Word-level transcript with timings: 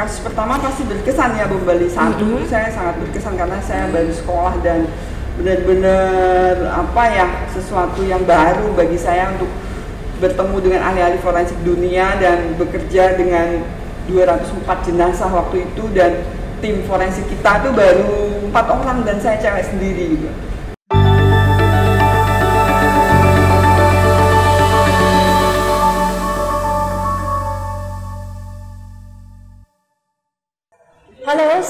kasus 0.00 0.24
pertama 0.24 0.56
pasti 0.56 0.88
berkesan 0.88 1.36
ya 1.36 1.44
Bom 1.44 1.60
Bali 1.68 1.84
satu 1.84 2.24
Mhm. 2.40 2.48
saya 2.48 2.72
sangat 2.72 2.96
berkesan 3.04 3.36
karena 3.36 3.60
saya 3.60 3.84
baru 3.92 4.08
sekolah 4.08 4.54
dan 4.64 4.88
benar-benar 5.36 6.56
apa 6.72 7.02
ya 7.12 7.26
sesuatu 7.52 8.00
yang 8.04 8.24
baru 8.24 8.72
bagi 8.72 8.96
saya 8.96 9.36
untuk 9.36 9.52
bertemu 10.20 10.56
dengan 10.60 10.80
ahli-ahli 10.88 11.20
forensik 11.20 11.56
dunia 11.64 12.16
dan 12.16 12.56
bekerja 12.56 13.16
dengan 13.16 13.60
204 14.08 14.88
jenazah 14.88 15.28
waktu 15.28 15.68
itu 15.68 15.84
dan 15.92 16.24
tim 16.60 16.84
forensik 16.84 17.24
kita 17.28 17.64
tuh 17.64 17.72
baru 17.72 18.44
empat 18.48 18.66
orang 18.68 19.04
dan 19.04 19.16
saya 19.20 19.36
cewek 19.40 19.64
sendiri 19.64 20.16
gitu. 20.16 20.28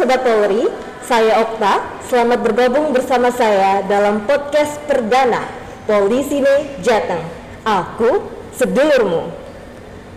Sobat 0.01 0.25
Polri, 0.25 0.65
saya 1.05 1.45
Okta. 1.45 2.01
Selamat 2.09 2.41
bergabung 2.41 2.89
bersama 2.89 3.29
saya 3.29 3.85
dalam 3.85 4.25
podcast 4.25 4.81
perdana 4.89 5.45
Polri 5.85 6.25
Sini 6.25 6.81
Jateng. 6.81 7.21
Aku 7.69 8.25
sedulurmu. 8.57 9.29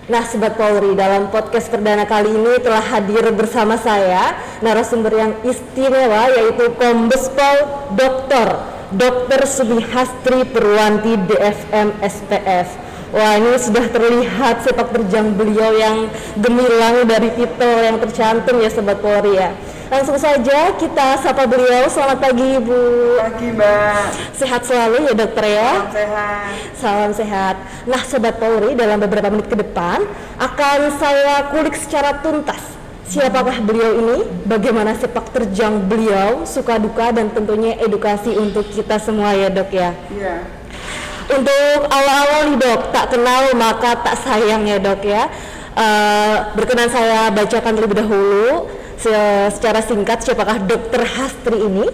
Nah 0.07 0.23
Sobat 0.23 0.55
Polri, 0.55 0.95
dalam 0.95 1.27
podcast 1.27 1.67
perdana 1.67 2.07
kali 2.07 2.31
ini 2.31 2.63
telah 2.63 2.79
hadir 2.79 3.27
bersama 3.35 3.75
saya 3.75 4.39
narasumber 4.63 5.19
yang 5.19 5.35
istimewa 5.43 6.31
yaitu 6.31 6.63
Kombes 6.79 7.27
Pol 7.35 7.91
Dr. 7.99 8.63
Dr. 8.95 9.43
Subihastri 9.43 10.47
Purwanti 10.47 11.27
DFM 11.27 11.99
SPF. 11.99 12.93
Wah 13.13 13.37
ini 13.37 13.59
sudah 13.61 13.85
terlihat 13.93 14.65
sepak 14.65 14.89
terjang 14.89 15.37
beliau 15.37 15.69
yang 15.77 16.09
gemilang 16.33 17.05
dari 17.05 17.29
titel 17.37 17.83
yang 17.83 18.01
tercantum 18.01 18.57
ya 18.57 18.73
Sobat 18.73 19.03
Polri 19.03 19.37
ya. 19.37 19.51
Langsung 19.93 20.17
saja 20.17 20.73
kita 20.73 21.21
sapa 21.21 21.45
beliau. 21.45 21.85
Selamat 21.85 22.17
pagi 22.17 22.57
Ibu. 22.57 22.81
Pagi 23.21 23.53
Mbak, 23.53 24.05
Sehat 24.33 24.65
selalu 24.65 25.05
ya 25.05 25.13
dokter 25.13 25.45
ya. 25.53 25.69
salam 25.69 25.93
sehat. 25.93 26.49
Salam 26.73 27.11
sehat. 27.13 27.55
Nah, 27.85 28.01
Sobat 28.01 28.41
Polri, 28.41 28.73
dalam 28.73 28.97
beberapa 28.97 29.29
menit 29.29 29.45
ke 29.45 29.53
depan 29.53 30.01
akan 30.41 30.79
saya 30.97 31.45
kulik 31.53 31.77
secara 31.77 32.25
tuntas 32.25 32.73
siapakah 33.05 33.61
beliau 33.61 33.93
ini, 34.01 34.17
bagaimana 34.49 34.97
sepak 34.97 35.29
terjang 35.29 35.85
beliau, 35.85 36.41
suka 36.49 36.81
duka 36.81 37.13
dan 37.13 37.29
tentunya 37.29 37.77
edukasi 37.77 38.33
untuk 38.33 38.65
kita 38.73 38.97
semua 38.97 39.37
ya 39.37 39.53
dok 39.53 39.69
ya. 39.69 39.93
Iya. 40.09 40.41
Untuk 41.37 41.77
awal-awal 41.85 42.49
nih 42.49 42.57
dok, 42.57 42.81
tak 42.89 43.13
kenal 43.13 43.53
maka 43.53 43.93
tak 44.01 44.17
sayang 44.25 44.65
ya 44.65 44.81
dok 44.81 45.05
ya. 45.05 45.29
Eh, 45.77 46.35
berkenan 46.57 46.89
saya 46.89 47.29
bacakan 47.29 47.77
terlebih 47.77 48.01
dahulu 48.01 48.81
se- 48.97 49.49
secara 49.53 49.79
singkat 49.81 50.21
siapakah 50.23 50.61
dokter 50.63 51.03
Hastri 51.05 51.57
ini. 51.61 51.87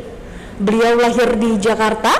Beliau 0.59 1.00
lahir 1.00 1.39
di 1.39 1.55
Jakarta 1.55 2.11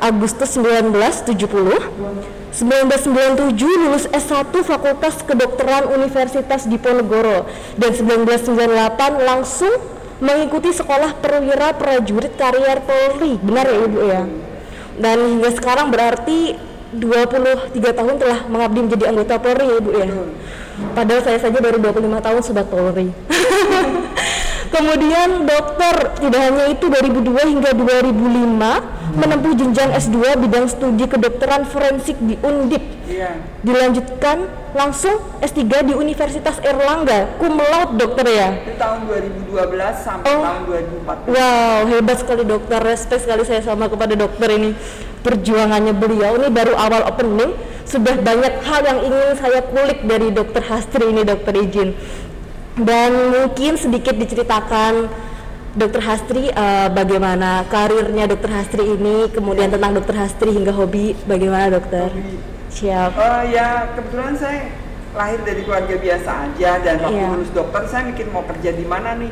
Agustus 0.00 0.56
1970. 0.56 2.32
1997 2.52 3.56
lulus 3.64 4.04
S1 4.12 4.52
Fakultas 4.60 5.24
Kedokteran 5.24 5.88
Universitas 5.88 6.68
Diponegoro 6.68 7.48
dan 7.80 7.96
1998 7.96 9.24
langsung 9.24 9.72
mengikuti 10.20 10.68
sekolah 10.68 11.16
perwira 11.16 11.72
prajurit 11.72 12.36
karier 12.36 12.84
Polri. 12.84 13.40
Benar 13.40 13.66
ya 13.72 13.78
Ibu 13.88 14.00
ya? 14.04 14.22
Dan 15.00 15.16
hingga 15.36 15.50
sekarang 15.56 15.88
berarti 15.88 16.60
23 16.92 17.72
tahun 17.72 18.14
telah 18.20 18.44
mengabdi 18.44 18.80
menjadi 18.84 19.04
anggota 19.08 19.40
Polri 19.40 19.64
ya 19.64 19.76
Ibu 19.80 19.90
ya. 19.96 20.06
Padahal 20.92 21.20
saya 21.24 21.38
saja 21.40 21.56
baru 21.56 21.80
25 21.80 22.20
tahun 22.20 22.40
sobat 22.44 22.66
Polri. 22.68 23.08
Kemudian 24.72 25.44
dokter 25.44 26.16
tidak 26.16 26.40
hanya 26.48 26.64
itu 26.72 26.88
2002 26.88 27.52
hingga 27.52 27.70
2005 27.76 29.12
menempuh 29.12 29.52
jenjang 29.52 29.92
S2 29.92 30.40
bidang 30.40 30.64
studi 30.64 31.04
kedokteran 31.04 31.68
forensik 31.68 32.16
di 32.16 32.40
Undip. 32.40 32.80
Iya. 33.04 33.36
Dilanjutkan 33.60 34.48
langsung 34.72 35.20
S3 35.44 35.60
di 35.84 35.92
Universitas 35.92 36.56
Erlangga, 36.64 37.36
cum 37.36 37.60
laude 37.60 38.00
dokter 38.00 38.24
ya. 38.24 38.48
Itu 38.64 38.80
tahun 38.80 39.04
2012 39.04 40.00
sampai 40.00 40.32
Oh. 40.32 40.40
tahun 40.40 40.60
2014. 40.64 41.28
Wow, 41.28 41.78
hebat 41.92 42.16
sekali 42.24 42.42
dokter. 42.48 42.78
Respect 42.80 43.20
sekali 43.28 43.42
saya 43.44 43.60
sama 43.60 43.92
kepada 43.92 44.16
dokter 44.16 44.48
ini. 44.56 44.72
Perjuangannya 45.20 45.92
beliau 45.92 46.40
ini 46.40 46.48
baru 46.48 46.72
awal 46.74 47.04
opening, 47.06 47.52
sudah 47.84 48.16
banyak 48.18 48.64
hal 48.64 48.80
yang 48.82 48.98
ingin 49.04 49.36
saya 49.36 49.60
kulik 49.62 50.02
dari 50.08 50.32
dokter 50.32 50.64
Hastri 50.64 51.12
ini, 51.12 51.22
dokter 51.22 51.52
izin. 51.52 51.92
Dan 52.72 53.10
mungkin 53.30 53.76
sedikit 53.76 54.16
diceritakan 54.16 55.12
dokter 55.72 56.00
Hastri 56.00 56.48
eh, 56.48 56.88
bagaimana 56.88 57.68
karirnya 57.68 58.24
dokter 58.24 58.48
Hastri 58.48 58.96
ini, 58.96 59.28
kemudian 59.28 59.68
tentang 59.68 59.92
dokter 59.92 60.16
Hastri 60.16 60.52
hingga 60.52 60.72
hobi, 60.72 61.12
bagaimana 61.24 61.68
dokter? 61.68 62.08
Hobi. 62.08 62.40
Siap. 62.72 63.10
Oh 63.12 63.42
ya, 63.44 63.92
kebetulan 63.92 64.32
saya 64.32 64.72
lahir 65.12 65.44
dari 65.44 65.60
keluarga 65.60 65.92
biasa 65.92 66.30
aja 66.48 66.80
dan 66.80 66.96
waktu 66.98 67.20
Iya. 67.20 67.28
lulus 67.36 67.52
dokter 67.52 67.84
saya 67.84 68.08
mikir 68.08 68.32
mau 68.32 68.40
kerja 68.48 68.72
di 68.72 68.88
mana 68.88 69.12
nih 69.12 69.28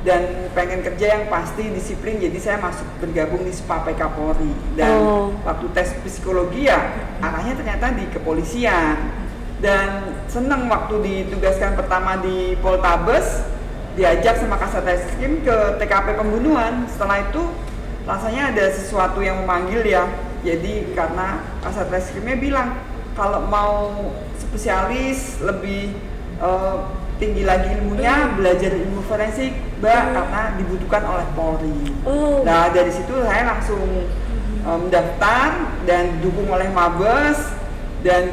dan 0.00 0.48
pengen 0.56 0.80
kerja 0.80 1.06
yang 1.12 1.24
pasti 1.28 1.68
disiplin 1.68 2.16
jadi 2.16 2.38
saya 2.40 2.56
masuk 2.56 2.88
bergabung 3.04 3.44
di 3.44 3.52
SPA 3.52 3.84
PK 3.84 4.00
Polri 4.16 4.48
dan 4.72 4.96
Oh. 4.96 5.28
waktu 5.44 5.68
tes 5.76 5.92
psikologi 6.00 6.72
ya 6.72 6.88
arahnya 7.20 7.52
ternyata 7.52 7.92
di 7.92 8.08
kepolisian 8.08 8.96
dan 9.60 10.16
seneng 10.24 10.72
waktu 10.72 10.96
ditugaskan 11.04 11.76
pertama 11.76 12.16
di 12.24 12.56
Poltabes 12.64 13.44
diajak 13.92 14.40
sama 14.40 14.56
Kasat 14.56 14.88
Reskrim 14.88 15.44
ke 15.44 15.76
TKP 15.76 16.16
pembunuhan. 16.16 16.88
Setelah 16.88 17.28
itu 17.28 17.42
rasanya 18.08 18.56
ada 18.56 18.64
sesuatu 18.72 19.20
yang 19.20 19.44
memanggil 19.44 19.84
ya. 19.84 20.08
Jadi 20.40 20.96
karena 20.96 21.44
Kasat 21.60 21.92
Reskrimnya 21.92 22.40
bilang 22.40 22.68
kalau 23.12 23.44
mau 23.52 23.76
spesialis 24.40 25.44
lebih 25.44 25.92
eh, 26.40 26.76
tinggi 27.20 27.44
lagi 27.44 27.76
ilmunya 27.76 28.32
belajar 28.32 28.72
ilmu 28.72 29.04
forensik 29.04 29.52
mbak 29.84 30.16
karena 30.16 30.42
dibutuhkan 30.56 31.04
oleh 31.04 31.26
Polri. 31.36 31.76
Oh. 32.08 32.40
nah 32.48 32.72
dari 32.72 32.88
situ 32.88 33.12
saya 33.20 33.44
langsung 33.44 34.08
mendaftar 34.64 35.76
dan 35.84 36.16
didukung 36.18 36.48
oleh 36.48 36.68
Mabes. 36.72 37.60
Dan 38.00 38.32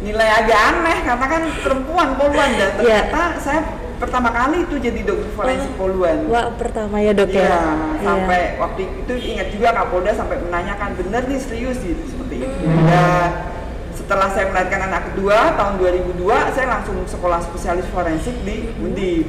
dinilai 0.00 0.30
agak 0.32 0.60
aneh 0.72 0.98
karena 1.04 1.26
kan 1.28 1.42
perempuan 1.60 2.08
poluan 2.16 2.50
dan 2.56 2.70
Iya. 2.80 3.04
ternyata 3.04 3.22
saya 3.36 3.60
pertama 4.00 4.32
kali 4.32 4.64
itu 4.64 4.80
jadi 4.80 5.00
dokter 5.04 5.28
forensik 5.36 5.72
poluan 5.76 6.24
Wah, 6.26 6.48
pertama 6.56 6.96
ya, 6.98 7.12
Dok 7.12 7.28
ya. 7.28 7.44
Iya. 7.44 7.60
sampai 8.00 8.40
waktu 8.56 8.80
itu 9.04 9.12
ingat 9.12 9.52
juga 9.52 9.68
Kapolda 9.76 10.16
sampai 10.16 10.40
menanyakan 10.40 10.96
bener 10.96 11.22
nih 11.28 11.36
serius 11.36 11.76
gitu 11.78 12.00
seperti 12.08 12.34
itu. 12.40 12.64
Hmm. 12.64 12.88
Dan 12.88 13.28
setelah 13.92 14.32
saya 14.32 14.48
melahirkan 14.48 14.88
anak 14.88 15.12
kedua 15.12 15.52
tahun 15.54 15.74
2002, 15.76 16.16
saya 16.50 16.66
langsung 16.66 16.96
sekolah 17.04 17.44
spesialis 17.44 17.84
forensik 17.92 18.32
di 18.40 18.72
Undip. 18.80 19.28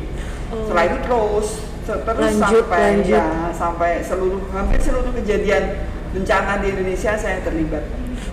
Oh. 0.50 0.64
Setelah 0.64 0.84
itu 0.88 0.98
terus 1.04 1.48
terus 1.82 2.32
Lanjut, 2.40 2.64
sampai 2.64 2.84
lanjut. 2.96 3.20
ya 3.20 3.26
sampai 3.52 3.92
seluruh 4.00 4.40
hampir 4.56 4.80
seluruh 4.80 5.12
kejadian 5.12 5.84
bencana 6.16 6.64
di 6.64 6.72
Indonesia 6.72 7.12
saya 7.14 7.44
terlibat. 7.44 7.84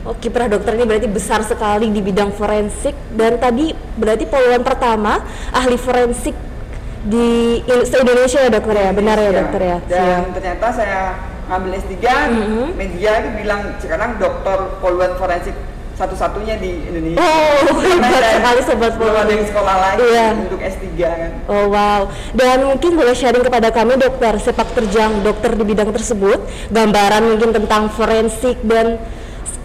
Oh, 0.09 0.17
kiprah 0.17 0.49
dokter 0.49 0.73
ini 0.73 0.89
berarti 0.89 1.05
besar 1.05 1.45
sekali 1.45 1.93
di 1.93 2.01
bidang 2.01 2.33
forensik 2.33 2.97
dan 3.13 3.37
tadi 3.37 3.71
berarti 3.93 4.25
poluan 4.25 4.65
pertama 4.65 5.21
ahli 5.53 5.77
forensik 5.77 6.33
di 7.05 7.61
in- 7.61 7.85
se-Indonesia 7.85 8.41
ya 8.41 8.51
dokter 8.51 8.73
ya, 8.75 8.91
benar 8.91 9.17
ya 9.17 9.25
Iya. 9.27 9.37
dokter 9.39 9.61
ya. 9.61 9.77
Dan 9.85 10.01
Siap. 10.01 10.25
ternyata 10.33 10.67
saya 10.73 11.01
ngambil 11.45 11.71
S3, 11.77 11.93
Mhm. 12.27 12.67
media 12.75 13.11
itu 13.21 13.29
bilang 13.37 13.61
sekarang 13.77 14.17
dokter 14.17 14.59
poluan 14.81 15.13
forensik 15.15 15.53
satu-satunya 15.95 16.57
di 16.57 16.89
Indonesia. 16.89 17.21
Oh, 17.21 17.59
hebat 17.85 18.25
sekali 18.33 18.61
sobat 18.65 18.93
belum 18.97 19.13
ada 19.13 19.29
yang 19.29 19.29
Polri. 19.37 19.51
sekolah 19.53 19.77
lagi 19.77 20.01
Iya. 20.01 20.27
untuk 20.39 20.61
S3 20.63 20.89
kan. 20.97 21.31
Oh 21.47 21.65
wow, 21.69 22.01
dan 22.33 22.65
mungkin 22.65 22.97
boleh 22.97 23.13
sharing 23.13 23.45
kepada 23.45 23.69
kami 23.69 23.93
dokter 23.95 24.41
sepak 24.41 24.73
terjang 24.73 25.21
dokter 25.21 25.53
di 25.53 25.65
bidang 25.67 25.93
tersebut, 25.93 26.41
gambaran 26.71 27.29
mungkin 27.29 27.53
tentang 27.53 27.91
forensik 27.91 28.57
dan 28.65 28.97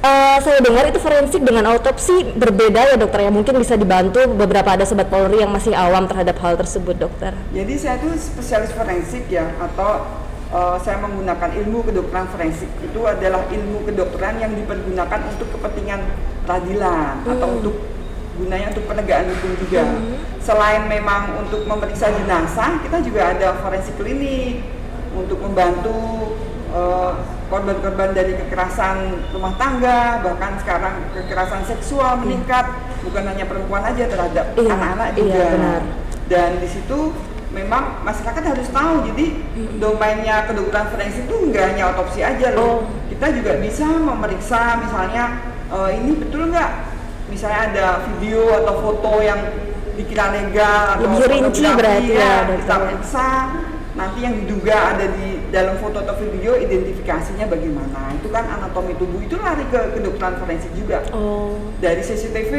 eh, 0.04 0.38
saya 0.44 0.60
dengar 0.60 0.84
itu 0.92 1.00
forensik 1.00 1.42
dengan 1.42 1.72
autopsi 1.72 2.36
berbeda 2.36 2.94
ya 2.94 2.96
dokter 3.00 3.24
ya, 3.24 3.32
mungkin 3.32 3.56
bisa 3.58 3.80
dibantu 3.80 4.20
beberapa 4.36 4.76
ada 4.76 4.84
sobat 4.84 5.08
Polri 5.08 5.40
yang 5.40 5.50
masih 5.50 5.72
awam 5.72 6.06
terhadap 6.06 6.36
hal 6.44 6.60
tersebut 6.60 7.00
dokter. 7.00 7.32
Jadi 7.56 7.74
saya 7.80 7.98
tuh 8.04 8.12
spesialis 8.20 8.76
forensik 8.76 9.26
ya 9.32 9.48
atau 9.58 10.04
uh, 10.52 10.78
saya 10.84 11.00
menggunakan 11.02 11.50
ilmu 11.64 11.88
kedokteran 11.88 12.28
forensik 12.30 12.70
itu 12.84 13.00
adalah 13.08 13.48
ilmu 13.48 13.88
kedokteran 13.88 14.44
yang 14.44 14.52
dipergunakan 14.54 15.20
untuk 15.32 15.48
kepentingan 15.58 16.00
peradilan 16.44 17.24
atau 17.24 17.48
Hmm. 17.48 17.58
untuk 17.64 17.76
gunanya 18.34 18.74
untuk 18.74 18.86
penegakan 18.90 19.30
hukum 19.30 19.52
juga. 19.62 19.84
Selain 20.42 20.90
memang 20.90 21.38
untuk 21.40 21.64
memeriksa 21.64 22.10
jenazah, 22.12 22.82
kita 22.82 22.98
juga 23.06 23.30
ada 23.32 23.56
forensik 23.62 23.96
klinik 23.96 24.66
untuk 25.14 25.38
membantu 25.38 26.34
uh, 26.74 27.12
korban-korban 27.48 28.12
dari 28.12 28.34
kekerasan 28.36 28.98
rumah 29.30 29.54
tangga, 29.56 30.20
bahkan 30.20 30.58
sekarang 30.58 30.96
kekerasan 31.14 31.62
seksual 31.64 32.18
meningkat, 32.18 32.66
bukan 33.02 33.24
hanya 33.24 33.46
perempuan 33.46 33.84
aja 33.84 34.04
terhadap 34.04 34.46
Iya, 34.54 34.70
anak-anak 34.70 35.08
iya, 35.12 35.22
juga. 35.22 35.46
benar. 35.52 35.82
dan 36.24 36.50
di 36.58 36.66
situ 36.66 37.00
memang 37.52 38.00
masyarakat 38.02 38.42
harus 38.48 38.66
tahu 38.66 39.06
jadi 39.06 39.26
domainnya 39.78 40.48
kedokteran 40.48 40.88
forensik 40.88 41.28
itu 41.28 41.36
nggak 41.52 41.66
hanya 41.70 41.92
otopsi 41.92 42.24
aja 42.24 42.56
loh 42.56 42.82
Oh. 42.82 42.90
kita 43.06 43.28
juga 43.30 43.60
bisa 43.60 43.86
memeriksa 43.86 44.80
misalnya 44.80 45.24
eh, 45.68 45.90
ini 45.94 46.16
betul 46.16 46.48
nggak 46.48 46.72
misalnya 47.28 47.60
ada 47.70 47.86
video 48.08 48.40
atau 48.56 48.74
foto 48.80 49.20
yang 49.20 49.38
dikira 49.94 50.32
legal 50.32 50.84
atau 50.96 51.06
Lebih 51.12 51.28
rinci 51.28 51.66
berarti 51.68 52.08
ya, 52.10 52.34
dokter. 52.48 52.58
kita 52.64 52.76
periksa 52.80 53.28
nanti 53.94 54.18
yang 54.24 54.34
diduga 54.40 54.78
ada 54.96 55.06
di 55.12 55.28
dalam 55.54 55.78
foto 55.78 56.02
atau 56.02 56.18
video 56.18 56.58
identifikasinya 56.58 57.46
bagaimana? 57.46 58.18
Itu 58.18 58.34
kan 58.34 58.50
anatomi 58.50 58.98
tubuh 58.98 59.22
itu 59.22 59.38
lari 59.38 59.62
ke 59.70 59.94
kedokteran 59.94 60.42
forensik 60.42 60.74
juga. 60.74 61.06
Oh. 61.14 61.54
dari 61.78 62.02
CCTV 62.02 62.54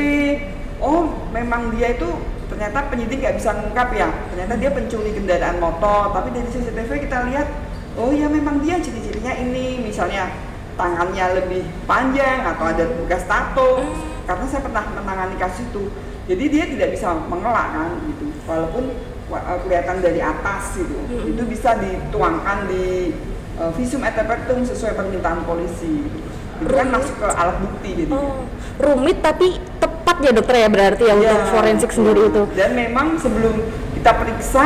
oh 0.79 1.11
memang 1.35 1.75
dia 1.75 1.99
itu 1.99 2.07
ternyata 2.47 2.87
penyidik 2.87 3.19
nggak 3.19 3.35
bisa 3.35 3.51
mengungkap 3.51 3.89
ya. 3.93 4.09
Ternyata 4.31 4.55
dia 4.63 4.71
pencuri 4.71 5.11
kendaraan 5.11 5.59
motor. 5.59 6.15
Tapi 6.15 6.29
dari 6.31 6.47
CCTV 6.47 6.91
kita 7.11 7.27
lihat 7.35 7.51
oh 7.99 8.15
ya 8.15 8.31
memang 8.31 8.63
dia 8.63 8.79
ciri-cirinya 8.79 9.35
ini. 9.35 9.83
Misalnya 9.83 10.31
tangannya 10.79 11.43
lebih 11.43 11.67
panjang 11.91 12.47
atau 12.47 12.71
ada 12.71 12.85
bekas 12.87 13.27
tato. 13.27 13.83
Karena 14.25 14.47
saya 14.47 14.63
pernah 14.63 14.87
menangani 14.87 15.35
kasus 15.35 15.67
itu. 15.67 15.91
Jadi 16.25 16.45
dia 16.49 16.65
tidak 16.71 16.95
bisa 16.95 17.11
mengelak 17.27 17.75
kan 17.75 17.91
gitu. 18.07 18.31
Walaupun 18.47 18.85
wa- 18.87 19.14
kelihatan 19.27 19.97
dari 19.99 20.21
atas 20.21 20.77
gitu 20.77 20.95
itu 21.25 21.43
bisa 21.45 21.75
dituangkan 21.75 22.69
di 22.69 23.17
eh, 23.55 23.71
visum 23.75 24.03
et 24.03 24.13
repertum 24.13 24.63
sesuai 24.63 24.93
permintaan 24.95 25.43
polisi 25.43 26.05
gitu. 26.05 26.19
itu 26.57 26.71
kan 26.71 26.89
masuk 26.89 27.17
ke 27.17 27.27
alat 27.27 27.57
bukti 27.59 27.91
jadi 27.97 28.11
Oh, 28.11 28.47
rumit 28.79 29.19
tapi 29.19 29.59
tepat 29.77 30.17
ya 30.21 30.31
dokter 30.31 30.57
ya 30.57 30.69
berarti 30.69 31.03
ya 31.03 31.15
untuk 31.15 31.27
Ya, 31.35 31.49
forensik 31.49 31.89
betul. 31.89 31.99
sendiri 31.99 32.21
itu. 32.29 32.43
Dan 32.55 32.71
memang 32.73 33.07
sebelum 33.17 33.55
kita 33.93 34.13
periksa 34.15 34.65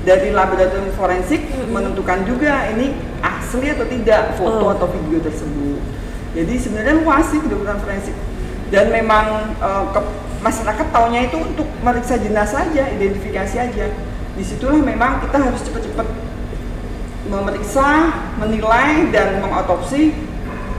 dari 0.00 0.32
laboratorium 0.32 0.90
forensik 0.92 1.40
menentukan 1.66 2.24
juga 2.24 2.66
ini 2.68 2.94
asli 3.20 3.68
atau 3.68 3.84
tidak 3.84 4.34
foto 4.34 4.64
Oh. 4.64 4.72
atau 4.72 4.86
video 4.88 5.20
tersebut. 5.20 5.78
Jadi 6.32 6.54
sebenarnya 6.56 6.94
luas 6.96 7.26
sih 7.26 7.38
kedokteran 7.38 7.78
forensik. 7.78 8.16
Dan 8.68 8.88
memang 8.88 9.26
eh, 9.52 9.84
ke- 9.92 10.10
masyarakat 10.40 10.86
taunya 10.88 11.28
itu 11.28 11.36
untuk 11.36 11.68
meriksa 11.80 12.16
jenazah 12.16 12.64
aja, 12.64 12.88
identifikasi 12.88 13.56
aja. 13.60 13.86
Di 14.34 14.42
situlah 14.44 14.80
memang 14.80 15.20
kita 15.20 15.36
harus 15.36 15.60
cepat-cepat 15.60 16.06
memeriksa, 17.28 17.88
menilai 18.40 19.12
dan 19.12 19.38
mengotopsi 19.44 20.16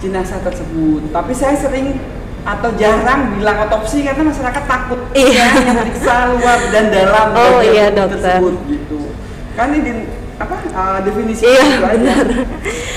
jenazah 0.01 0.41
tersebut. 0.41 1.13
Tapi 1.13 1.31
saya 1.31 1.55
sering 1.55 2.01
atau 2.41 2.73
jarang 2.73 3.37
bilang 3.37 3.69
otopsi 3.69 4.01
karena 4.01 4.25
masyarakat 4.25 4.63
takut 4.65 4.97
Iya. 5.13 5.29
ya 5.29 5.45
hanya 5.53 5.73
periksa 5.85 6.13
luar 6.33 6.59
dan 6.73 6.85
dalam 6.89 7.27
Oh, 7.37 7.61
iya, 7.61 7.93
dokter. 7.93 8.17
tersebut 8.17 8.55
gitu. 8.65 8.99
Kan 9.53 9.69
ini 9.77 10.09
apa 10.41 10.57
uh, 10.73 10.99
definisi 11.05 11.45
Iya 11.45 11.85
benar. 11.85 12.25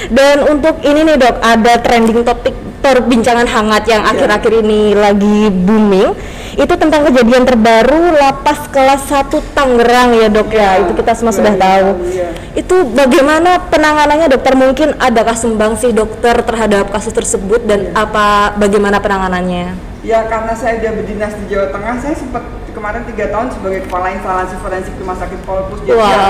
Dan 0.08 0.36
untuk 0.48 0.80
ini 0.80 1.04
nih 1.04 1.16
dok, 1.20 1.36
ada 1.44 1.76
trending 1.76 2.24
topik 2.24 2.56
perbincangan 2.84 3.48
hangat 3.48 3.88
yang 3.88 4.04
Iya. 4.04 4.12
akhir-akhir 4.12 4.52
ini 4.60 4.92
lagi 4.92 5.48
booming. 5.48 6.12
Itu 6.54 6.78
tentang 6.78 7.02
kejadian 7.10 7.42
terbaru 7.42 8.14
lapas 8.14 8.70
kelas 8.70 9.10
1 9.10 9.42
Tangerang 9.56 10.14
ya 10.14 10.28
dok 10.28 10.52
ya. 10.52 10.78
Iya, 10.78 10.82
Itu 10.86 10.92
kita 10.94 11.16
semua 11.16 11.32
sudah 11.32 11.50
baru 11.50 11.58
tahu. 11.58 11.88
iya. 12.12 12.28
Itu 12.54 12.86
bagaimana 12.86 13.58
penanganannya 13.66 14.30
dokter? 14.30 14.54
Mungkin 14.54 14.94
adakah 15.00 15.34
sih 15.74 15.90
dokter 15.90 16.36
terhadap 16.38 16.92
kasus 16.92 17.10
tersebut 17.10 17.64
dan 17.64 17.90
Iya. 17.90 17.96
apa 17.96 18.26
bagaimana 18.54 19.00
penanganannya? 19.00 19.74
Ya 20.04 20.28
karena 20.28 20.52
saya 20.52 20.78
udah 20.78 20.92
berdinas 20.94 21.32
di 21.34 21.44
Jawa 21.48 21.66
Tengah, 21.72 21.94
saya 21.98 22.14
sempat 22.14 22.44
kemarin 22.74 23.02
tiga 23.06 23.30
tahun 23.30 23.48
sebagai 23.48 23.80
kepala 23.86 24.10
instalasi 24.10 24.54
forensik 24.58 24.92
rumah 24.96 25.14
sakit 25.14 25.40
Polpus. 25.42 25.78
Jadi 25.80 25.94
Wow. 25.94 26.04
ya, 26.04 26.22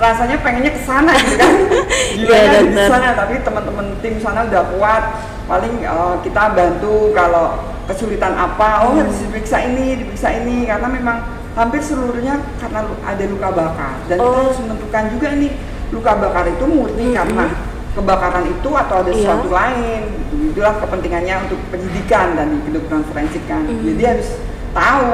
rasanya 0.00 0.36
pengennya 0.40 0.72
ke 0.72 0.80
sana 0.80 1.12
gitu 1.12 1.34
kan. 1.36 1.52
Iya, 2.10 2.38
Gimana 2.40 2.58
di 2.64 2.84
sana, 2.86 3.08
tapi 3.12 3.34
teman-teman 3.40 3.86
tim 3.98 4.14
sana 4.16 4.46
udah 4.46 4.64
kuat. 4.72 5.04
Paling 5.44 5.74
eh, 5.80 6.14
kita 6.22 6.42
bantu 6.52 7.10
kalau 7.10 7.58
kesulitan 7.84 8.32
apa, 8.32 8.86
oh 8.86 8.94
harus 8.94 9.18
diperiksa 9.18 9.58
ini, 9.64 9.98
diperiksa 9.98 10.30
ini 10.36 10.64
karena 10.64 10.86
memang 10.86 11.16
hampir 11.50 11.82
seluruhnya 11.82 12.38
karena 12.56 12.86
ada 13.02 13.24
luka 13.26 13.48
bakar 13.50 13.94
dan 14.06 14.16
kita 14.16 14.22
Oh. 14.24 14.46
harus 14.46 14.58
menentukan 14.60 15.04
juga 15.10 15.28
nih 15.34 15.52
luka 15.90 16.12
bakar 16.14 16.44
itu 16.46 16.62
murni 16.62 17.10
karena 17.10 17.50
kebakaran 17.90 18.46
itu 18.46 18.70
atau 18.70 18.94
ada 18.96 19.10
Iya. 19.10 19.18
sesuatu 19.18 19.50
lain 19.50 20.02
itulah 20.30 20.78
kepentingannya 20.78 21.34
untuk 21.42 21.58
penyidikan 21.68 22.38
dan 22.38 22.54
di 22.54 22.62
kedokteran 22.62 23.02
forensik 23.02 23.42
kan 23.50 23.66
jadi 23.66 24.02
harus 24.14 24.38
tahu 24.70 25.08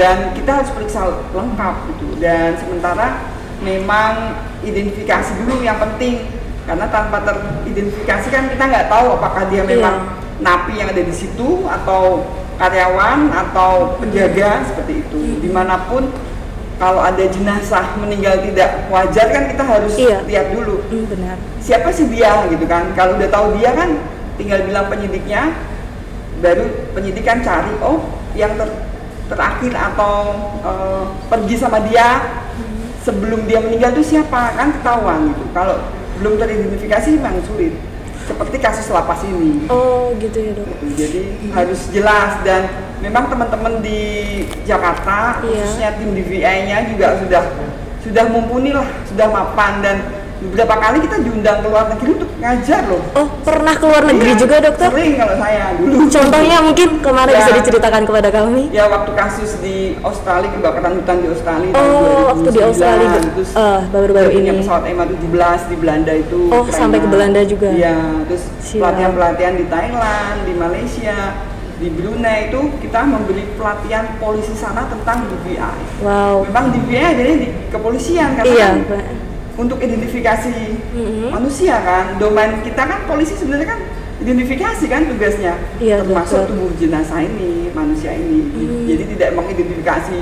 dan 0.00 0.32
kita 0.32 0.64
harus 0.64 0.72
periksa 0.72 1.04
lengkap 1.36 1.74
gitu. 1.92 2.16
Dan 2.16 2.56
sementara 2.56 3.20
memang 3.60 4.40
identifikasi 4.64 5.44
dulu 5.44 5.60
yang 5.60 5.76
penting. 5.76 6.24
Karena 6.64 6.88
tanpa 6.88 7.20
teridentifikasi 7.20 8.26
kan 8.32 8.48
kita 8.48 8.64
nggak 8.64 8.88
tahu 8.88 9.20
apakah 9.20 9.44
dia 9.52 9.60
memang 9.60 10.16
napi 10.40 10.80
yang 10.80 10.88
ada 10.88 11.04
di 11.04 11.12
situ 11.12 11.68
atau 11.68 12.24
karyawan 12.56 13.28
atau 13.28 14.00
penjaga 14.00 14.64
seperti 14.64 15.04
itu. 15.04 15.44
Di 15.44 15.52
mana 15.52 15.84
pun 15.84 16.08
kalau 16.80 17.04
ada 17.04 17.20
jenazah 17.28 17.92
meninggal 18.00 18.40
tidak 18.40 18.88
wajar 18.88 19.28
kan 19.28 19.52
kita 19.52 19.64
harus 19.68 19.92
Iya. 20.00 20.24
lihat 20.24 20.46
dulu. 20.56 20.80
Hmm, 20.88 21.04
benar. 21.12 21.36
siapa 21.60 21.92
sih 21.92 22.08
dia 22.08 22.48
gitu 22.48 22.64
kan? 22.64 22.96
Kalau 22.96 23.20
udah 23.20 23.28
tahu 23.28 23.60
dia 23.60 23.76
kan 23.76 24.00
tinggal 24.40 24.64
bilang 24.64 24.88
penyidiknya 24.88 25.52
baru 26.40 26.64
penyidik 26.96 27.20
kan 27.20 27.44
cari 27.44 27.68
oh 27.84 28.00
yang 28.32 28.56
ter- 28.56 28.89
terakhir 29.30 29.72
atau 29.72 30.14
eh, 30.60 31.02
pergi 31.26 31.54
sama 31.56 31.78
dia 31.80 32.08
sebelum 33.00 33.46
dia 33.46 33.58
meninggal 33.58 33.94
itu 33.94 34.04
siapa 34.10 34.52
kan 34.52 34.74
ketahuan 34.74 35.30
gitu 35.30 35.44
kalau 35.50 35.78
belum 36.18 36.36
teridentifikasi 36.36 37.08
memang 37.14 37.40
sulit 37.42 37.72
seperti 38.20 38.56
kasus 38.58 38.86
lapas 38.88 39.24
ini 39.24 39.66
Oh 39.66 40.12
gitu 40.14 40.36
ya 40.36 40.52
dok. 40.52 40.68
jadi 40.92 41.20
harus 41.50 41.80
jelas 41.88 42.38
dan 42.42 42.68
memang 43.00 43.26
teman-teman 43.26 43.80
di 43.80 44.00
Jakarta 44.62 45.40
Iya. 45.40 45.64
khususnya 45.64 45.88
tim 45.96 46.12
DVI-nya 46.12 46.92
juga 46.92 47.16
sudah 47.16 47.42
sudah 48.00 48.24
mumpuni 48.28 48.70
lah 48.70 48.84
sudah 49.04 49.28
mapan 49.28 49.72
dan 49.80 49.96
beberapa 50.40 50.74
kali 50.74 50.98
kita 51.00 51.16
diundang 51.20 51.60
ke 51.60 51.68
luar 51.68 51.84
negeri 51.88 52.10
untuk 52.14 52.30
ngajar 52.34 52.82
loh 52.86 53.02
Oh 53.12 53.28
pernah 53.40 53.74
ke 53.74 53.84
luar 53.84 54.02
negeri 54.02 54.30
Iya, 54.30 54.40
juga 54.40 54.56
dokter? 54.58 54.88
sering 54.88 55.12
kalau 55.14 55.36
saya 55.36 55.64
dulu 55.76 55.92
Contohnya 56.08 56.56
mungkin 56.60 56.88
kemarin 56.98 57.30
Ya. 57.30 57.38
bisa 57.38 57.52
diceritakan 57.54 58.02
kepada 58.02 58.28
kami. 58.30 58.62
ya 58.70 58.84
waktu 58.86 59.10
kasus 59.12 59.60
di 59.60 59.76
Australia 60.00 60.48
kebakaran 60.50 60.92
hutan 60.96 61.16
di 61.18 61.28
Australia 61.28 61.72
Oh, 61.72 62.32
waktu 62.32 62.48
di 62.50 62.60
Australia, 62.62 63.08
terus 63.30 63.50
eh, 63.52 63.80
baru-baru 63.86 64.28
ini. 64.34 64.48
pesawat 64.58 64.82
MH17 64.86 65.36
di 65.66 65.76
Belanda 65.76 66.12
itu 66.14 66.40
Oh, 66.48 66.62
keren 66.62 66.78
sampai 66.80 66.98
ke. 66.98 67.06
Belanda 67.06 67.40
juga. 67.42 67.68
iya 67.70 67.96
terus 68.24 68.42
pelatihan-pelatihan 68.70 69.54
di 69.54 69.64
Thailand 69.66 70.36
di 70.42 70.52
Malaysia 70.54 71.16
di 71.76 71.88
Brunei 71.88 72.48
itu 72.48 72.60
kita 72.78 73.00
memberi 73.02 73.44
pelatihan 73.54 74.04
polisi 74.16 74.52
sana 74.52 74.84
tentang 74.86 75.24
DVI 75.26 75.72
Wow. 76.00 76.44
memang 76.44 76.64
DVI 76.70 77.04
adanya 77.06 77.36
di 77.38 77.48
kepolisian 77.68 78.36
karena 78.36 78.48
Iya. 78.50 78.68
kan. 78.86 79.04
Untuk 79.60 79.76
identifikasi 79.78 80.56
Mhm. 80.90 81.28
manusia 81.30 81.76
kan 81.78 82.16
domain 82.16 82.64
kita 82.64 82.80
kan 82.80 83.04
polisi 83.04 83.36
sebenarnya 83.36 83.68
kan 83.68 83.80
identifikasi 84.18 84.84
kan 84.86 85.04
tugasnya 85.06 85.54
Iya, 85.76 86.00
termasuk 86.00 86.44
betul. 86.44 86.50
tubuh 86.50 86.70
jenazah 86.76 87.20
ini 87.20 87.68
manusia 87.70 88.12
ini 88.12 88.40
Hmm. 88.42 88.84
jadi 88.86 89.04
tidak 89.06 89.30
mengidentifikasi 89.34 90.20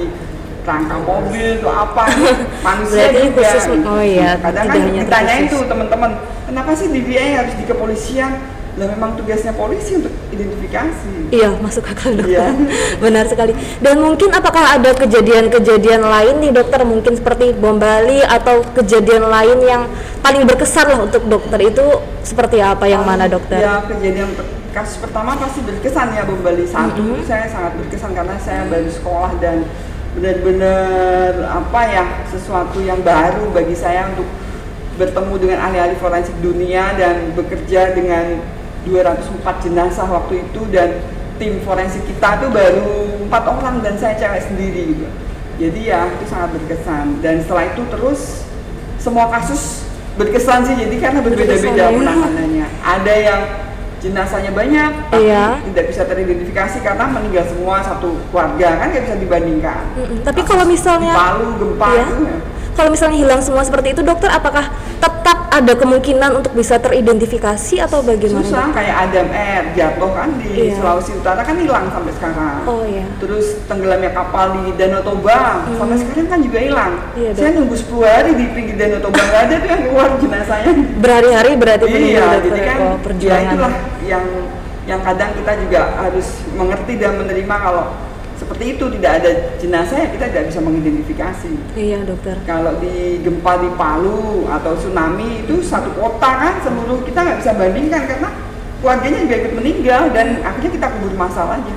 rangka 0.63 0.97
mobil 1.01 1.57
atau 1.57 1.73
apa 1.73 2.05
manusia 2.67 3.09
Berarti 3.09 3.21
juga 3.25 3.41
khusus- 3.41 3.67
gitu. 3.71 3.89
oh 3.89 4.03
iya, 4.05 4.31
kadang 4.37 4.67
kan 4.67 4.77
terkhusus. 4.77 5.49
tuh 5.49 5.63
teman-teman 5.65 6.11
kenapa 6.45 6.71
sih 6.75 6.87
DVI 6.89 7.31
harus 7.35 7.55
di 7.55 7.65
kepolisian 7.65 8.33
lah 8.79 8.89
memang 8.89 9.19
tugasnya 9.19 9.53
polisi 9.53 9.99
untuk 9.99 10.15
identifikasi 10.31 11.29
Iya, 11.29 11.59
masuk 11.59 11.85
akal 11.85 12.15
dokter. 12.15 12.41
Iya. 12.41 12.55
Benar 13.05 13.27
sekali. 13.27 13.53
Dan 13.79 14.01
mungkin 14.01 14.31
apakah 14.31 14.79
ada 14.79 14.95
kejadian-kejadian 14.95 16.01
lain 16.01 16.35
nih 16.41 16.53
dokter 16.55 16.81
mungkin 16.83 17.13
seperti 17.13 17.53
bom 17.53 17.77
Bali 17.77 18.23
atau 18.23 18.65
kejadian 18.73 19.29
lain 19.29 19.59
yang 19.61 19.83
paling 20.19 20.47
berkesan 20.47 20.89
lah 20.89 21.05
untuk 21.05 21.27
dokter 21.27 21.59
itu 21.61 21.85
seperti 22.23 22.63
apa 22.63 22.87
yang 22.87 23.03
mana 23.03 23.27
dokter? 23.27 23.59
Ya 23.59 23.83
kejadian 23.85 24.33
kasus 24.73 24.97
pertama 24.97 25.35
pasti 25.35 25.61
berkesan 25.61 26.15
ya 26.15 26.23
Bom 26.23 26.39
Bali 26.41 26.65
satu 26.65 27.03
Mhm. 27.03 27.27
saya 27.27 27.45
sangat 27.45 27.77
berkesan 27.77 28.15
karena 28.15 28.37
saya 28.39 28.63
baru 28.65 28.89
sekolah 28.89 29.33
dan 29.37 29.67
benar-benar 30.15 31.33
apa 31.47 31.81
ya 31.85 32.05
sesuatu 32.27 32.79
yang 32.81 33.01
baru 33.01 33.49
bagi 33.51 33.73
saya 33.73 34.13
untuk 34.13 34.29
bertemu 34.99 35.35
dengan 35.39 35.59
ahli-ahli 35.63 35.97
forensik 35.97 36.35
dunia 36.39 36.93
dan 36.95 37.31
bekerja 37.33 37.95
dengan 37.95 38.43
204 38.87 39.65
jenazah 39.65 40.07
waktu 40.07 40.47
itu 40.47 40.61
dan 40.71 41.01
tim 41.39 41.63
forensik 41.63 42.03
kita 42.05 42.39
tuh 42.39 42.51
baru 42.51 43.23
empat 43.27 43.45
orang 43.47 43.83
dan 43.83 43.95
saya 43.97 44.15
cewek 44.15 44.43
sendiri 44.45 44.83
gitu. 44.95 45.07
Jadi 45.59 45.81
ya 45.91 46.07
itu 46.07 46.25
sangat 46.27 46.55
berkesan 46.55 47.19
dan 47.19 47.43
setelah 47.43 47.67
itu 47.67 47.83
terus 47.91 48.47
semua 48.99 49.27
kasus 49.29 49.83
berkesan 50.15 50.67
sih 50.67 50.75
jadi 50.75 50.97
karena 50.99 51.21
berbeda-beda 51.23 51.85
ya. 51.85 51.95
penanganannya. 51.95 52.67
Ada 52.83 53.15
yang 53.19 53.43
jenazahnya 53.99 54.55
banyak 54.55 54.91
tapi 55.11 55.27
Iya. 55.27 55.59
tidak 55.67 55.85
bisa 55.91 56.03
teridentifikasi 56.07 56.79
karena 56.87 57.05
meninggal 57.11 57.45
semua 57.51 57.83
satu 57.83 58.15
keluarga 58.31 58.79
kan 58.79 58.95
nggak 58.95 59.05
bisa 59.11 59.17
dibandingkan 59.19 59.83
Mm-mm. 59.99 60.23
Tapi 60.23 60.39
Kasus 60.39 60.51
kalau 60.55 60.65
misalnya 60.71 61.13
Palu 61.19 61.47
gempa 61.59 61.87
Iya. 61.91 62.03
itu 62.07 62.15
ya. 62.23 62.39
Kalau 62.79 62.95
misalnya 62.95 63.19
hilang 63.19 63.43
semua 63.43 63.67
seperti 63.67 63.91
itu, 63.91 64.01
dokter 64.01 64.31
apakah 64.31 64.71
tetap 64.99 65.51
ada 65.51 65.75
kemungkinan 65.75 66.31
untuk 66.33 66.55
bisa 66.55 66.79
teridentifikasi 66.79 67.83
atau 67.83 67.99
bagaimana? 68.01 68.39
susah 68.41 68.71
kayak 68.71 68.95
Adam 69.03 69.27
Air 69.29 69.63
jatuh 69.75 70.11
kan 70.15 70.29
di 70.39 70.71
Iya. 70.71 70.79
Sulawesi 70.79 71.13
Utara 71.13 71.43
kan 71.43 71.59
hilang 71.59 71.91
sampai 71.91 72.13
sekarang 72.15 72.63
Oh 72.65 72.87
iya. 72.87 73.03
terus 73.19 73.59
tenggelamnya 73.67 74.15
kapal 74.15 74.55
di 74.55 74.71
Danau 74.73 75.03
Toba 75.03 75.67
sampai 75.67 75.97
sekarang 75.99 76.27
kan 76.29 76.39
juga 76.39 76.59
hilang 76.61 76.93
Iya, 77.13 77.31
saya 77.35 77.51
nunggu 77.59 77.75
10 77.75 78.07
hari 78.07 78.31
di 78.33 78.45
pinggir 78.49 78.77
Danau 78.79 79.01
Toba 79.01 79.19
nggak 79.19 79.43
ada 79.43 79.55
tuh 79.57 79.69
yang 79.69 79.83
keluar 79.83 80.09
jenazahnya 80.15 80.73
Berhari-hari 80.97 81.51
berarti 81.57 81.87
iya 81.91 82.27
jadi 82.39 82.61
kan 82.63 82.77
oh, 82.79 82.87
ya 82.87 83.03
perjuangan. 83.03 83.43
itulah 83.51 83.73
yang 84.05 84.25
yang 84.87 85.01
kadang 85.03 85.31
kita 85.35 85.53
juga 85.59 85.81
harus 85.99 86.27
mengerti 86.55 86.93
dan 86.97 87.13
menerima 87.19 87.55
kalau 87.59 87.85
seperti 88.49 88.81
itu 88.81 88.85
tidak 88.97 89.13
ada 89.21 89.31
jenazah 89.61 89.97
ya 90.01 90.09
kita 90.09 90.25
tidak 90.33 90.45
bisa 90.49 90.61
mengidentifikasi. 90.65 91.53
Iya 91.77 92.01
dokter. 92.09 92.33
kalau 92.49 92.81
di 92.81 93.21
gempa 93.21 93.61
di 93.61 93.69
Palu 93.77 94.49
atau 94.49 94.73
tsunami 94.73 95.45
itu 95.45 95.61
satu 95.61 95.93
kota 95.93 96.31
kan 96.33 96.57
seluruh 96.65 97.05
kita 97.05 97.29
nggak 97.29 97.45
bisa 97.45 97.53
bandingkan 97.53 98.09
karena 98.09 98.33
keluarganya 98.81 99.19
juga 99.21 99.37
ikut 99.37 99.53
meninggal 99.53 100.03
dan 100.17 100.41
akhirnya 100.41 100.73
kita 100.81 100.87
kubur 100.97 101.13
masalah 101.13 101.61
aja. 101.61 101.77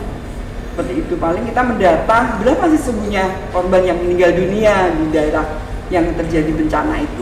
Seperti 0.71 0.93
itu 1.03 1.13
paling 1.19 1.43
kita 1.43 1.59
mendata 1.59 2.39
berapa 2.39 2.63
sih 2.71 2.79
sesungguhnya 2.79 3.51
korban 3.51 3.83
yang 3.83 3.99
meninggal 3.99 4.31
dunia 4.31 4.95
di 4.95 5.05
daerah 5.11 5.43
yang 5.91 6.07
terjadi 6.15 6.55
bencana 6.55 7.03
itu 7.03 7.20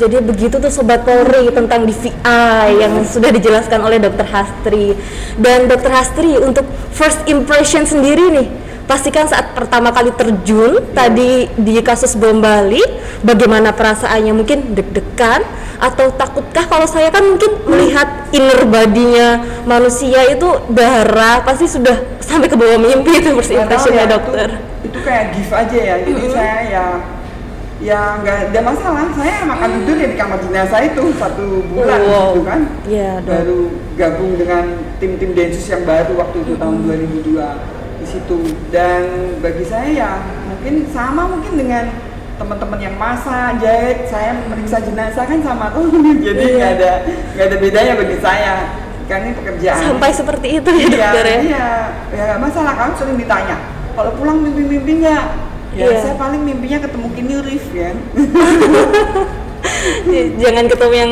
Jadi 0.00 0.16
begitu 0.24 0.56
tuh 0.56 0.72
Sobat 0.72 1.04
Polri 1.04 1.52
tentang 1.52 1.84
DVI 1.84 2.72
yang 2.80 3.04
sudah 3.04 3.28
dijelaskan 3.36 3.84
oleh 3.84 4.00
Dokter 4.00 4.24
Hastri. 4.32 4.96
Dan 5.36 5.68
Dokter 5.68 5.92
Hastri 5.92 6.40
untuk 6.40 6.64
first 6.88 7.20
impression 7.28 7.84
sendiri 7.84 8.32
nih, 8.32 8.48
pastikan 8.88 9.28
saat 9.28 9.52
pertama 9.52 9.92
kali 9.92 10.08
terjun 10.16 10.80
tadi 10.96 11.52
di 11.52 11.76
kasus 11.84 12.16
bom 12.16 12.40
Bali, 12.40 12.80
bagaimana 13.20 13.76
perasaannya? 13.76 14.32
Mungkin 14.32 14.72
deg-degan 14.72 15.44
atau 15.76 16.08
takutkah? 16.16 16.64
Kalau 16.64 16.88
saya 16.88 17.12
kan 17.12 17.20
mungkin 17.20 17.60
melihat 17.68 18.32
inner 18.32 18.64
body-nya 18.64 19.44
manusia 19.68 20.32
itu 20.32 20.48
darah 20.72 21.44
pasti 21.44 21.68
sudah 21.68 22.00
sampai 22.24 22.48
ke 22.48 22.56
bawah 22.56 22.80
mimpi 22.80 23.20
itu 23.20 23.36
first 23.36 23.52
impression-nya 23.52 24.08
ya, 24.08 24.12
dokter. 24.16 24.48
Itu, 24.80 24.96
itu 24.96 24.98
kayak 25.04 25.24
gift 25.36 25.52
aja 25.52 25.76
ya. 25.76 25.94
Jadi 26.08 26.24
saya 26.32 26.56
ya 26.72 26.84
ya 27.80 28.20
nggak 28.20 28.52
ada 28.52 28.60
masalah. 28.60 29.08
Saya 29.16 29.44
makan 29.48 29.68
tidur 29.80 29.96
ya 29.96 30.08
di 30.12 30.16
kamar 30.20 30.38
jenazah 30.44 30.80
itu 30.84 31.04
satu 31.16 31.64
bulan 31.72 31.98
Wow. 32.04 32.20
gitu 32.36 32.40
kan. 32.44 32.60
Dok. 33.24 33.32
Baru 33.32 33.60
gabung 33.96 34.32
dengan 34.36 34.64
tim-tim 35.00 35.30
Densus 35.32 35.66
yang 35.68 35.82
baru 35.88 36.12
waktu 36.20 36.36
itu 36.44 36.52
tahun 36.60 36.76
2002 36.84 37.40
di 38.00 38.06
situ. 38.06 38.38
Dan 38.68 39.02
bagi 39.40 39.64
saya 39.64 39.88
ya 39.88 40.10
mungkin 40.48 40.84
sama 40.92 41.22
mungkin 41.26 41.56
dengan 41.56 41.84
teman-teman 42.40 42.80
yang 42.80 42.96
masa 42.96 43.52
jahit 43.60 44.08
saya 44.08 44.32
meriksa 44.48 44.80
jenazah 44.80 45.28
kan 45.28 45.44
sama 45.44 45.76
tuh 45.76 45.92
jadi 46.24 46.44
nggak 46.56 46.70
ada 46.80 46.92
nggak 47.36 47.46
ada 47.52 47.56
bedanya 47.60 47.92
bagi 48.00 48.16
saya 48.16 48.54
karena 49.04 49.24
ini 49.28 49.34
pekerjaan 49.36 49.80
Sampai 49.92 50.10
seperti 50.14 50.48
itu 50.56 50.70
ya 50.72 50.80
iya, 50.80 50.88
dokter 50.88 51.24
ya. 51.26 51.38
Iya, 51.42 51.68
ya 52.16 52.22
nggak 52.30 52.40
masalah 52.40 52.72
kan 52.78 52.90
sering 52.96 53.18
ditanya. 53.18 53.56
Kalau 53.92 54.14
pulang 54.16 54.38
mimpi-mimpi 54.38 55.02
nggak? 55.02 55.24
Ya 55.70 55.86
Iya. 55.86 55.98
saya 56.02 56.16
paling 56.18 56.42
mimpinya 56.42 56.82
ketemu 56.82 57.08
Kini 57.14 57.34
Rif 57.46 57.64
kan. 57.70 57.96
jangan 60.42 60.64
ketemu 60.66 60.94
yang 60.94 61.10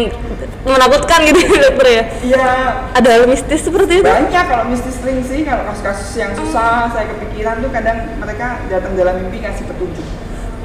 menakutkan 0.67 1.19
gitu 1.31 1.39
ya 1.41 1.59
dokter 1.71 1.87
ya 1.89 2.03
Iya 2.25 2.49
ada 2.93 3.09
hal 3.09 3.25
mistis 3.31 3.61
seperti 3.65 4.03
itu 4.03 4.09
banyak 4.09 4.45
kalau 4.49 4.65
mistis 4.69 4.95
sering 5.01 5.21
sih 5.25 5.47
kalau 5.47 5.65
kasus-kasus 5.73 6.11
yang 6.19 6.33
susah 6.37 6.91
saya 6.93 7.07
kepikiran 7.17 7.65
tuh 7.65 7.71
kadang 7.73 7.99
mereka 8.19 8.61
datang 8.69 8.93
dalam 8.99 9.15
mimpi 9.23 9.41
kasih 9.41 9.65
petunjuk. 9.65 10.05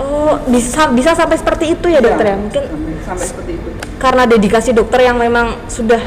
oh 0.01 0.41
bisa 0.49 0.89
bisa 0.91 1.13
sampai 1.13 1.37
seperti 1.37 1.77
itu 1.77 1.87
ya 1.87 2.01
dokter 2.01 2.33
ya 2.33 2.37
mungkin 2.39 2.63
sampai, 2.65 2.93
sampai 3.05 3.25
seperti 3.29 3.51
itu. 3.55 3.69
karena 4.01 4.23
dedikasi 4.25 4.69
dokter 4.73 4.99
yang 5.05 5.17
memang 5.21 5.55
sudah 5.69 6.01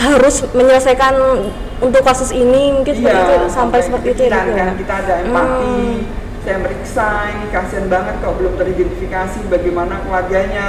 harus 0.00 0.48
menyelesaikan 0.56 1.14
untuk 1.84 2.02
kasus 2.02 2.32
ini 2.32 2.72
mungkin 2.72 2.94
seperti 2.96 3.32
itu 3.36 3.48
sampai 3.52 3.78
seperti 3.84 4.08
itu 4.16 4.20
ya 4.26 4.30
dokter 4.32 4.54
kan 4.56 4.66
ya? 4.66 4.74
kita 4.80 4.94
ada 5.04 5.14
empati. 5.28 5.66
Hmm. 5.68 6.21
Saya 6.42 6.58
meriksa 6.58 7.06
ini 7.30 7.46
kasihan 7.54 7.86
banget 7.86 8.18
kalau 8.18 8.34
belum 8.34 8.58
teridentifikasi 8.58 9.46
bagaimana 9.46 10.02
keluarganya. 10.02 10.66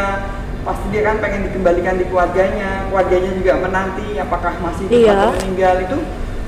Pasti 0.64 0.86
dia 0.96 1.04
kan 1.04 1.20
pengen 1.20 1.44
dikembalikan 1.50 2.00
di 2.00 2.08
keluarganya, 2.08 2.88
keluarganya 2.88 3.36
juga 3.36 3.60
menanti 3.60 4.16
apakah 4.16 4.54
masih 4.64 4.88
hidup 4.88 4.96
Iya. 4.96 5.12
atau 5.12 5.32
meninggal 5.36 5.76
itu 5.84 5.98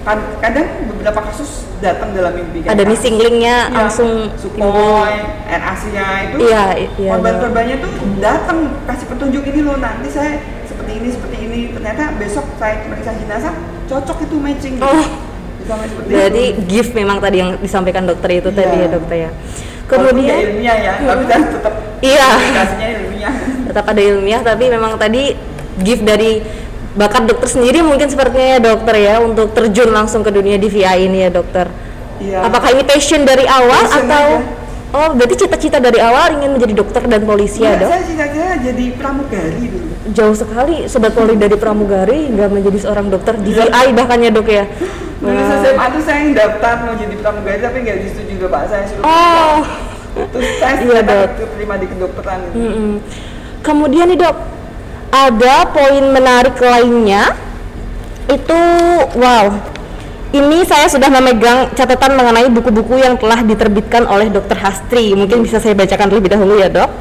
kan 0.06 0.18
kadang 0.40 0.68
beberapa 0.88 1.20
kasus 1.26 1.66
datang 1.82 2.14
dalam 2.14 2.32
mimpi 2.32 2.62
kayak 2.64 2.78
ada 2.78 2.86
missing 2.86 3.18
linknya 3.18 3.68
Iya, 3.68 3.76
langsung 3.76 4.32
Sukhoi, 4.38 5.18
Air 5.50 5.64
Asia 5.66 6.08
itu 6.30 6.36
Iya, 6.46 6.64
iya, 6.96 7.12
korban-korbannya 7.12 7.76
tuh 7.84 7.92
datang 8.22 8.58
kasih 8.86 9.08
petunjuk 9.10 9.44
ini 9.50 9.60
loh 9.66 9.82
nanti 9.82 10.08
saya 10.08 10.40
seperti 10.64 10.92
ini 10.96 11.08
seperti 11.12 11.38
ini 11.42 11.60
ternyata 11.74 12.16
besok 12.16 12.46
saya 12.56 12.86
meriksa 12.88 13.18
jenazah 13.18 13.52
cocok 13.90 14.18
itu 14.30 14.36
matching 14.40 14.74
gitu. 14.80 14.86
Oh. 14.88 15.08
Jadi 16.06 16.44
gift 16.70 16.92
memang 16.94 17.18
tadi 17.18 17.42
yang 17.42 17.58
disampaikan 17.58 18.06
dokter 18.06 18.30
itu 18.38 18.50
Iya. 18.50 18.58
tadi 18.58 18.76
ya 18.78 18.88
dokter 18.90 19.18
ya 19.18 19.32
kemudian 19.86 20.38
ilmiah 20.42 20.78
ya 20.82 20.94
tapi 20.98 21.24
kan 21.30 21.42
tetap 21.46 21.74
Iya. 22.02 22.28
ilmiah 22.98 23.34
tetap 23.70 23.86
ada 23.86 24.02
ilmiah 24.02 24.42
tapi 24.42 24.66
memang 24.70 24.98
tadi 24.98 25.38
gift 25.82 26.02
dari 26.02 26.42
bakat 26.96 27.28
dokter 27.28 27.50
sendiri 27.52 27.84
mungkin 27.84 28.08
sepertinya 28.08 28.58
ya 28.58 28.60
dokter 28.64 28.96
ya 28.98 29.20
untuk 29.20 29.52
terjun 29.52 29.92
langsung 29.92 30.24
ke 30.24 30.32
dunia 30.32 30.56
DVI 30.56 31.06
ini 31.06 31.28
ya 31.28 31.30
dokter. 31.30 31.68
Iya. 32.24 32.48
Apakah 32.48 32.72
ini 32.72 32.88
passion 32.88 33.28
dari 33.28 33.44
awal 33.44 33.84
Passion 33.84 34.08
atau 34.08 34.26
aja. 34.40 34.65
Oh 34.96 35.12
berarti 35.12 35.36
cita-cita 35.38 35.78
dari 35.78 36.00
awal 36.00 36.34
ingin 36.34 36.56
menjadi 36.56 36.74
dokter 36.74 37.04
dan 37.04 37.22
polisi 37.22 37.60
ya 37.60 37.76
Nggak, 37.76 37.80
dok? 37.84 37.90
saya 37.92 38.04
cita-cita 38.06 38.52
jadi 38.64 38.86
pramugari 38.96 39.64
dulu 39.68 39.88
Jauh 40.06 40.32
sekali 40.32 40.76
sobat 40.86 41.12
polri 41.12 41.36
dari 41.36 41.58
pramugari 41.58 42.30
hingga 42.30 42.46
menjadi 42.48 42.78
seorang 42.80 43.10
dokter 43.10 43.36
DVI 43.36 43.90
bahkan 43.92 44.22
ya 44.22 44.30
dok 44.30 44.46
ya. 44.46 44.64
Dulu 45.18 45.34
Wah. 45.34 45.60
SMA 45.60 45.86
tuh 45.90 46.02
saya 46.02 46.18
yang 46.22 46.32
daftar 46.32 46.76
mau 46.80 46.94
jadi 46.94 47.16
pramugari 47.18 47.58
tapi 47.58 47.78
nggak 47.82 47.98
disetujui 48.00 48.38
bapak 48.40 48.70
saya 48.70 48.84
suruh 48.86 49.02
Oh. 49.02 49.60
terus 50.30 50.48
saya 50.62 50.78
Iya, 50.86 51.02
Dok. 51.02 51.30
terima 51.52 51.76
di 51.76 51.88
kedokteran 51.90 52.38
itu. 52.46 52.56
Mm-mm. 52.56 52.92
Kemudian 53.60 54.06
nih 54.08 54.20
dok, 54.22 54.38
ada 55.10 55.56
poin 55.68 56.06
menarik 56.06 56.56
lainnya 56.56 57.34
itu 58.28 58.62
wow. 59.18 59.46
Ini 60.36 60.68
saya 60.68 60.92
sudah 60.92 61.08
memegang 61.08 61.72
catatan 61.80 62.12
mengenai 62.20 62.52
buku-buku 62.52 63.00
yang 63.00 63.16
telah 63.16 63.40
diterbitkan 63.40 64.04
oleh 64.04 64.28
Dr. 64.28 64.60
Hastri. 64.60 65.16
Mungkin 65.16 65.48
bisa 65.48 65.64
saya 65.64 65.72
bacakan 65.72 66.12
terlebih 66.12 66.28
dahulu 66.28 66.60
ya 66.60 66.68
dok. 66.68 66.92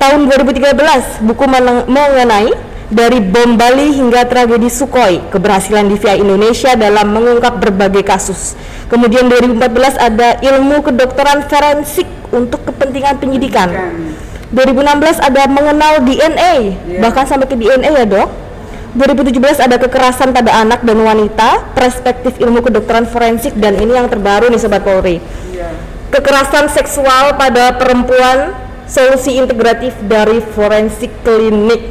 Tahun 0.00 0.24
2013, 0.24 1.20
buku 1.20 1.44
mengenai 1.84 2.48
dari 2.88 3.20
bom 3.20 3.60
Bali 3.60 3.92
hingga 3.92 4.24
tragedi 4.24 4.72
Sukhoi, 4.72 5.20
keberhasilan 5.28 5.84
DVI 5.84 6.24
Indonesia 6.24 6.72
dalam 6.80 7.12
mengungkap 7.12 7.60
berbagai 7.60 8.00
kasus. 8.08 8.56
Kemudian 8.88 9.28
2014 9.28 10.00
ada 10.00 10.40
ilmu 10.40 10.80
kedokteran 10.80 11.44
forensik 11.44 12.08
untuk 12.32 12.64
kepentingan 12.72 13.20
penyidikan. 13.20 13.68
Kan. 13.68 14.16
2016 14.48 15.20
ada 15.20 15.44
mengenal 15.44 16.00
DNA, 16.08 16.72
Iya. 16.88 17.04
bahkan 17.04 17.28
sampai 17.28 17.44
ke 17.44 17.52
DNA 17.52 17.92
ya 18.00 18.08
dok. 18.08 18.47
2017 18.96 19.60
ada 19.60 19.76
kekerasan 19.76 20.32
pada 20.32 20.64
anak 20.64 20.80
dan 20.80 20.96
wanita, 20.96 21.76
perspektif 21.76 22.40
ilmu 22.40 22.64
kedokteran 22.64 23.04
forensik 23.04 23.52
dan 23.60 23.76
ini 23.76 23.92
yang 23.92 24.08
terbaru 24.08 24.48
nih 24.48 24.56
sobat 24.56 24.80
Polri. 24.80 25.20
Iya. 25.52 25.68
Kekerasan 26.08 26.72
seksual 26.72 27.36
pada 27.36 27.76
perempuan, 27.76 28.56
solusi 28.88 29.36
integratif 29.36 29.92
dari 30.00 30.40
forensik 30.40 31.12
klinik. 31.20 31.84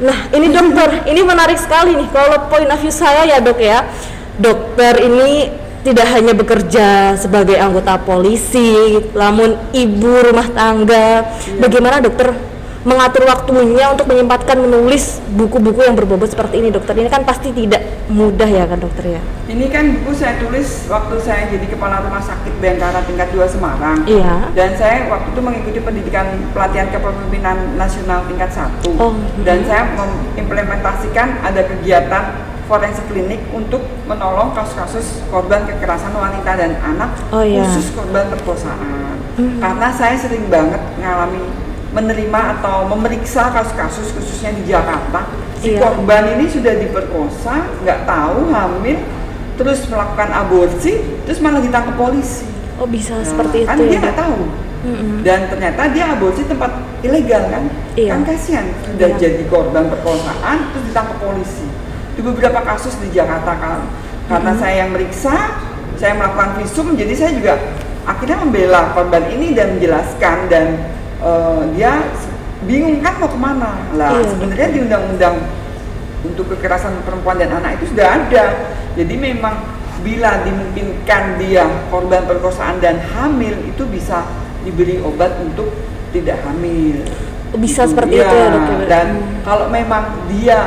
Nah 0.00 0.32
ini 0.32 0.48
dokter, 0.48 1.04
ini 1.12 1.20
menarik 1.20 1.60
sekali 1.60 1.92
nih. 1.92 2.08
Kalau 2.08 2.48
point 2.48 2.72
of 2.72 2.80
view 2.80 2.90
saya 2.90 3.28
ya 3.28 3.38
dok 3.44 3.60
ya, 3.60 3.84
dokter 4.40 5.04
ini 5.04 5.52
tidak 5.84 6.08
hanya 6.08 6.32
bekerja 6.32 7.20
sebagai 7.20 7.60
anggota 7.60 8.00
polisi, 8.00 8.96
namun 9.12 9.60
ibu 9.76 10.24
rumah 10.24 10.48
tangga. 10.56 11.36
Bagaimana 11.60 12.00
dokter 12.00 12.32
mengatur 12.84 13.24
waktunya 13.24 13.88
untuk 13.88 14.04
menyempatkan 14.04 14.60
menulis 14.60 15.24
buku-buku 15.32 15.88
yang 15.88 15.96
berbobot 15.96 16.28
seperti 16.28 16.60
ini 16.60 16.68
dokter? 16.68 16.92
Ini 16.92 17.08
kan 17.08 17.24
pasti 17.24 17.48
tidak 17.50 17.80
mudah 18.12 18.44
ya 18.44 18.68
kan 18.68 18.76
dokter 18.76 19.16
ya? 19.16 19.20
Ini 19.48 19.66
kan 19.72 19.84
buku 20.00 20.12
saya 20.12 20.36
tulis 20.36 20.84
waktu 20.92 21.16
saya 21.24 21.48
jadi 21.48 21.64
kepala 21.64 22.04
rumah 22.04 22.20
sakit 22.20 22.52
Bayangkara 22.60 23.00
tingkat 23.08 23.32
2 23.32 23.40
Semarang. 23.48 24.04
Iya. 24.04 24.52
Dan 24.52 24.76
saya 24.76 25.08
waktu 25.08 25.32
itu 25.32 25.40
mengikuti 25.40 25.78
pendidikan 25.80 26.28
pelatihan 26.52 26.92
kepemimpinan 26.92 27.56
nasional 27.80 28.28
tingkat 28.28 28.52
1. 28.52 28.84
Oh, 29.00 29.16
Dan 29.40 29.64
saya 29.64 29.88
mengimplementasikan 29.96 31.40
ada 31.40 31.64
kegiatan 31.64 32.24
forensik 32.64 33.04
klinik 33.08 33.40
untuk 33.52 33.80
menolong 34.04 34.52
kasus-kasus 34.52 35.24
korban 35.28 35.68
kekerasan 35.68 36.12
wanita 36.12 36.52
dan 36.56 36.76
anak 36.80 37.12
Oh, 37.32 37.44
iya. 37.44 37.64
khusus 37.64 37.92
korban 37.92 38.28
perkosaan. 38.28 39.20
Karena 39.34 39.88
saya 39.90 40.16
sering 40.16 40.46
banget 40.48 40.80
ngalami 41.00 41.63
menerima 41.94 42.40
atau 42.58 42.90
memeriksa 42.90 43.48
kasus-kasus 43.48 44.10
khususnya 44.12 44.50
di 44.52 44.66
Jakarta 44.66 45.30
si 45.58 45.72
Iya. 45.72 45.80
korban 45.80 46.36
ini 46.36 46.44
sudah 46.44 46.74
diperkosa 46.76 47.54
nggak 47.80 48.04
tahu 48.04 48.50
hamil 48.50 48.98
terus 49.54 49.86
melakukan 49.86 50.28
aborsi 50.28 50.92
terus 51.24 51.38
malah 51.38 51.62
ditangkap 51.62 51.94
polisi 51.94 52.44
Oh 52.74 52.90
bisa 52.90 53.14
Nah, 53.14 53.22
seperti 53.22 53.62
kan 53.62 53.78
itu 53.78 53.86
dia 53.86 53.94
ya 53.94 54.00
nggak 54.02 54.18
tahu 54.18 54.38
Mm-mm. 54.84 55.22
dan 55.22 55.40
ternyata 55.48 55.82
dia 55.88 56.04
aborsi 56.12 56.42
tempat 56.44 56.70
ilegal 57.00 57.42
kan 57.48 57.64
Iya. 57.94 58.10
kan 58.12 58.20
kasihan 58.26 58.66
sudah 58.84 59.08
Iya. 59.08 59.16
jadi 59.16 59.42
korban 59.46 59.86
perkosaan 59.88 60.56
terus 60.74 60.84
ditangkap 60.90 61.16
polisi 61.16 61.66
di 62.14 62.20
beberapa 62.20 62.60
kasus 62.60 62.94
di 62.98 63.08
Jakarta 63.08 63.54
kan 63.54 63.80
karena 64.26 64.52
saya 64.54 64.74
yang 64.82 64.90
meriksa 64.90 65.34
saya 65.94 66.12
melakukan 66.12 66.58
visum 66.58 66.92
jadi 66.92 67.14
saya 67.14 67.30
juga 67.32 67.54
akhirnya 68.04 68.36
membela 68.36 68.92
korban 68.92 69.24
ini 69.30 69.54
dan 69.54 69.78
menjelaskan 69.78 70.36
dan 70.50 70.66
eh, 71.20 71.62
dia 71.74 71.92
bingung 72.64 72.98
kan 72.98 73.20
mau 73.20 73.28
ke 73.28 73.36
mana 73.36 73.70
lah 73.92 74.16
Iya. 74.16 74.24
sebenarnya 74.30 74.68
di 74.70 74.78
undang-undang 74.80 75.36
untuk 76.24 76.48
kekerasan 76.48 77.04
perempuan 77.04 77.36
dan 77.36 77.52
anak 77.52 77.76
itu 77.76 77.92
sudah 77.92 78.06
ada 78.16 78.44
jadi 78.94 79.14
memang 79.14 79.54
bila 80.00 80.40
dimungkinkan 80.42 81.36
dia 81.36 81.64
korban 81.88 82.24
perkosaan 82.24 82.80
dan 82.80 82.96
hamil 83.00 83.52
itu 83.64 83.84
bisa 83.84 84.24
diberi 84.64 85.00
obat 85.00 85.36
untuk 85.40 85.68
tidak 86.10 86.40
hamil 86.42 87.04
bisa 87.54 87.84
Gitu, 87.84 87.92
seperti 87.94 88.14
iya. 88.18 88.24
itu 88.24 88.34
ya 88.34 88.48
dok 88.48 88.64
ya? 88.64 88.76
Dan 88.88 89.06
Hmm. 89.14 89.34
kalau 89.44 89.66
memang 89.68 90.04
dia 90.26 90.58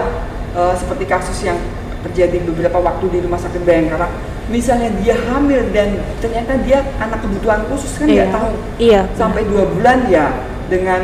eh, 0.53 0.73
seperti 0.73 1.03
kasus 1.05 1.37
yang 1.41 1.57
terjadi 2.01 2.39
beberapa 2.45 2.79
waktu 2.79 3.05
di 3.09 3.19
rumah 3.19 3.35
sakit 3.35 3.61
Bayangkara, 3.61 4.07
misalnya 4.47 4.89
dia 4.97 5.15
hamil 5.27 5.59
dan 5.71 5.89
ternyata 6.17 6.55
dia 6.63 6.79
anak 6.97 7.19
kebutuhan 7.19 7.67
khusus 7.67 7.91
kan 7.95 8.07
Iya. 8.07 8.15
nggak 8.17 8.31
tahu 8.31 8.51
Iya. 8.79 9.01
sampai 9.13 9.41
dua 9.43 9.63
bulan 9.67 10.07
ya 10.07 10.27
dengan 10.67 11.01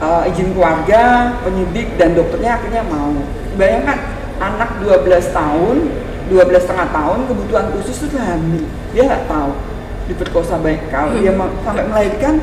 eh, 0.00 0.30
izin 0.32 0.56
keluarga, 0.56 1.02
penyidik 1.44 2.00
dan 2.00 2.16
dokternya 2.16 2.56
akhirnya 2.56 2.80
mau. 2.88 3.12
Bayangkan 3.54 4.00
anak 4.40 4.80
12 4.80 5.28
tahun, 5.28 5.92
12 6.32 6.64
setengah 6.64 6.88
tahun 6.88 7.28
kebutuhan 7.28 7.68
khusus 7.76 8.08
itu 8.08 8.16
hamil, 8.16 8.64
dia 8.90 9.02
nggak 9.04 9.28
tahu 9.28 9.52
diperkosa 10.08 10.56
baik 10.56 10.88
kalau 10.88 11.14
dia 11.14 11.30
ma- 11.30 11.52
sampai 11.60 11.84
melahirkan 11.84 12.40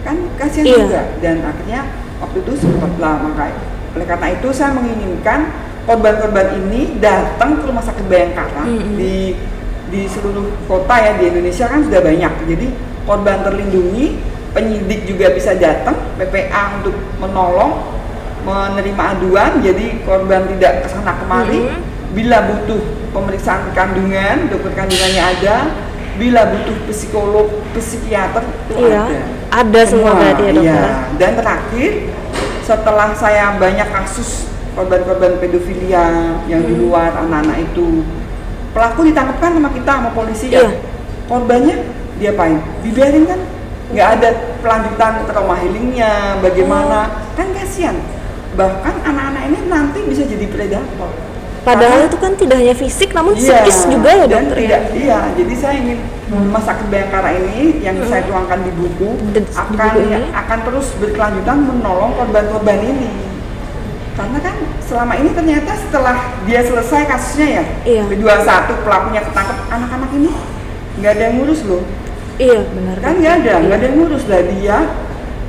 kan 0.00 0.16
kasihan 0.34 0.64
Iya. 0.64 0.76
juga 0.80 1.00
dan 1.20 1.36
akhirnya 1.44 1.80
waktu 2.18 2.36
itu 2.40 2.52
sempat 2.58 2.92
lah 2.96 3.20
makanya 3.20 3.58
oleh 3.94 4.06
karena 4.08 4.26
itu 4.32 4.48
saya 4.50 4.70
menginginkan 4.72 5.40
korban-korban 5.84 6.56
ini 6.58 6.98
datang 6.98 7.60
ke 7.60 7.68
rumah 7.68 7.84
sakit 7.84 8.08
Bayangkara 8.08 8.64
Mm-mm. 8.64 8.96
di 8.96 9.36
di 9.94 10.10
seluruh 10.10 10.50
kota 10.66 10.94
ya 10.98 11.12
di 11.14 11.30
Indonesia 11.30 11.70
kan 11.70 11.80
sudah 11.80 12.02
banyak 12.02 12.32
jadi 12.50 12.66
korban 13.06 13.38
terlindungi 13.40 14.18
penyidik 14.50 15.06
juga 15.06 15.30
bisa 15.30 15.54
datang 15.54 15.94
PPA 16.18 16.82
untuk 16.82 16.98
menolong 17.16 17.94
menerima 18.42 19.02
aduan 19.14 19.62
jadi 19.62 20.02
korban 20.02 20.50
tidak 20.50 20.82
ke 20.82 20.88
sana 20.90 21.14
kemari 21.14 21.62
Mhm. 21.64 21.78
bila 22.10 22.38
butuh 22.44 22.82
pemeriksaan 23.10 23.70
kandungan 23.70 24.50
dokter 24.50 24.74
kandungannya 24.74 25.22
ada 25.22 25.56
bila 26.14 26.46
butuh 26.48 26.76
psikolog 26.86 27.46
psikiater 27.72 28.42
itu 28.42 28.72
Iya. 28.80 29.02
ada 29.02 29.18
Ada 29.62 29.80
semua 29.86 30.12
berarti 30.12 30.42
ya 30.42 30.52
dokter? 30.52 30.62
iya. 30.66 30.82
dan 31.14 31.32
terakhir 31.34 31.90
setelah 32.60 33.08
saya 33.14 33.54
banyak 33.56 33.86
kasus 33.86 34.46
korban-korban 34.74 35.38
pedofilia 35.38 36.06
yang 36.44 36.62
di 36.62 36.74
Hmm. 36.74 36.82
luar 36.84 37.10
anak-anak 37.16 37.62
itu 37.64 38.02
pelaku 38.74 39.00
ditangkap 39.06 39.38
kan 39.38 39.50
sama 39.54 39.70
kita 39.70 39.92
sama 39.94 40.10
polisi 40.10 40.46
Iya. 40.50 40.60
ya 40.60 40.70
korbannya 41.24 41.76
diapain 42.14 42.58
dibiarin 42.82 43.24
kan 43.24 43.40
nggak 43.86 44.08
ada 44.12 44.28
pelanjutan 44.58 45.12
trauma 45.24 45.54
healingnya 45.54 46.10
bagaimana 46.40 46.98
Oh. 47.06 47.32
kan 47.32 47.48
kasihan 47.52 47.96
bahkan 48.52 48.98
anak-anak 49.00 49.42
ini 49.46 49.58
nanti 49.66 49.98
bisa 50.04 50.22
jadi 50.24 50.46
predator 50.46 51.10
Padahal 51.64 51.96
Karena- 51.96 52.08
itu 52.12 52.18
kan 52.20 52.32
tidak 52.36 52.56
hanya 52.60 52.76
fisik 52.76 53.16
namun 53.16 53.32
Iya, 53.32 53.64
psikis 53.64 53.88
juga 53.88 54.10
ya 54.12 54.28
dan 54.28 54.44
dokter 54.44 54.52
ya? 54.52 54.60
tidak, 54.60 54.80
Iya, 54.92 55.18
jadi 55.32 55.54
saya 55.56 55.74
ingin 55.80 55.98
rumah 56.28 56.60
sakit 56.60 56.86
Bayangkara 56.92 57.30
ini 57.32 57.80
yang 57.80 57.96
saya 58.04 58.20
tuangkan 58.20 58.60
di 58.60 58.72
buku 58.74 59.08
di 59.32 59.40
akan 59.48 59.72
buku 59.72 59.98
ini? 60.04 60.28
akan 60.28 60.58
terus 60.60 60.86
berkelanjutan 61.00 61.56
menolong 61.64 62.12
korban-korban 62.14 62.78
ini. 62.84 63.08
Karena 64.14 64.38
kan 64.38 64.54
selama 64.78 65.18
ini 65.18 65.30
ternyata 65.34 65.74
setelah 65.74 66.16
dia 66.46 66.62
selesai 66.62 67.02
kasusnya 67.10 67.48
ya, 67.50 67.64
Iya. 67.82 68.02
P21 68.06 68.70
pelakunya 68.86 69.20
ketangkep, 69.26 69.58
anak-anak 69.66 70.10
ini 70.14 70.30
nggak 71.02 71.10
ada 71.18 71.22
yang 71.26 71.34
ngurus 71.42 71.60
loh. 71.66 71.82
Iya 72.38 72.60
benar. 72.62 72.96
Kan 73.02 73.14
nggak 73.18 73.34
ada, 73.42 73.52
nggak 73.66 73.76
ada 73.78 73.86
yang 73.90 73.96
ngurus 73.98 74.24
lah 74.30 74.42
dia. 74.46 74.78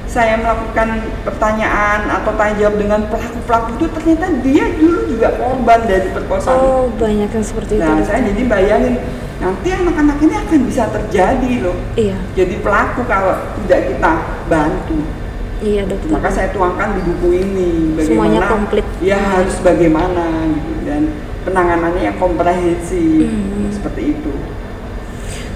Saya 0.06 0.40
melakukan 0.40 0.88
pertanyaan 1.28 2.08
atau 2.08 2.32
tanya 2.40 2.56
jawab 2.56 2.76
dengan 2.80 3.00
pelaku-pelaku 3.12 3.68
itu 3.76 3.86
ternyata 3.92 4.26
dia 4.40 4.66
dulu 4.80 5.00
juga 5.12 5.28
korban 5.36 5.80
dari 5.86 6.08
perkosaan. 6.10 6.56
Oh 6.56 6.88
banyak 6.96 7.30
yang 7.30 7.46
seperti 7.46 7.78
itu. 7.78 7.84
Nah, 7.84 8.00
saya 8.02 8.24
jadi 8.24 8.42
bayangin 8.48 8.96
nanti 9.44 9.68
anak-anak 9.76 10.18
ini 10.24 10.34
akan 10.40 10.60
bisa 10.66 10.88
terjadi 10.88 11.52
loh. 11.60 11.76
Iya, 12.00 12.16
Jadi 12.32 12.56
pelaku 12.64 13.04
kalau 13.04 13.36
tidak 13.62 13.92
kita 13.92 14.12
bantu. 14.48 15.25
Iya 15.60 15.84
dokter. 15.84 16.10
Maka 16.10 16.30
saya 16.30 16.50
tuangkan 16.50 16.96
di 16.96 17.02
buku 17.04 17.28
ini 17.34 17.70
bagaimana 17.94 18.06
Semuanya 18.06 18.42
komplit. 18.46 18.86
ya 19.00 19.18
harus 19.18 19.56
bagaimana 19.60 20.24
gitu 20.50 20.74
dan 20.84 21.02
penanganannya 21.42 22.02
yang 22.04 22.18
komprehensif 22.18 23.28
Hmm. 23.28 23.70
seperti 23.70 24.02
itu. 24.14 24.32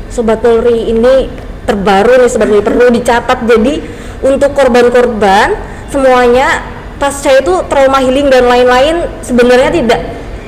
Sobat 0.10 0.40
Polri 0.40 0.90
ini 0.90 1.30
terbaru 1.64 2.18
nih 2.18 2.30
Sobat 2.30 2.48
Polri 2.48 2.62
perlu 2.62 2.90
dicatat 2.90 3.40
jadi 3.44 3.74
untuk 4.22 4.52
korban-korban 4.52 5.54
semuanya 5.88 6.66
pasca 6.96 7.32
itu 7.32 7.64
trauma 7.66 8.00
healing 8.00 8.28
dan 8.28 8.44
lain-lain 8.44 8.96
sebenarnya 9.20 9.72
tidak 9.72 10.00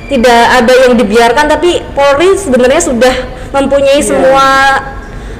tidak 0.06 0.42
ada 0.52 0.74
yang 0.78 0.92
dibiarkan 0.94 1.46
tapi 1.48 1.80
Polri 1.90 2.36
sebenarnya 2.36 2.78
sudah 2.78 3.14
mempunyai 3.50 3.96
Iya. 3.96 4.06
semua 4.06 4.46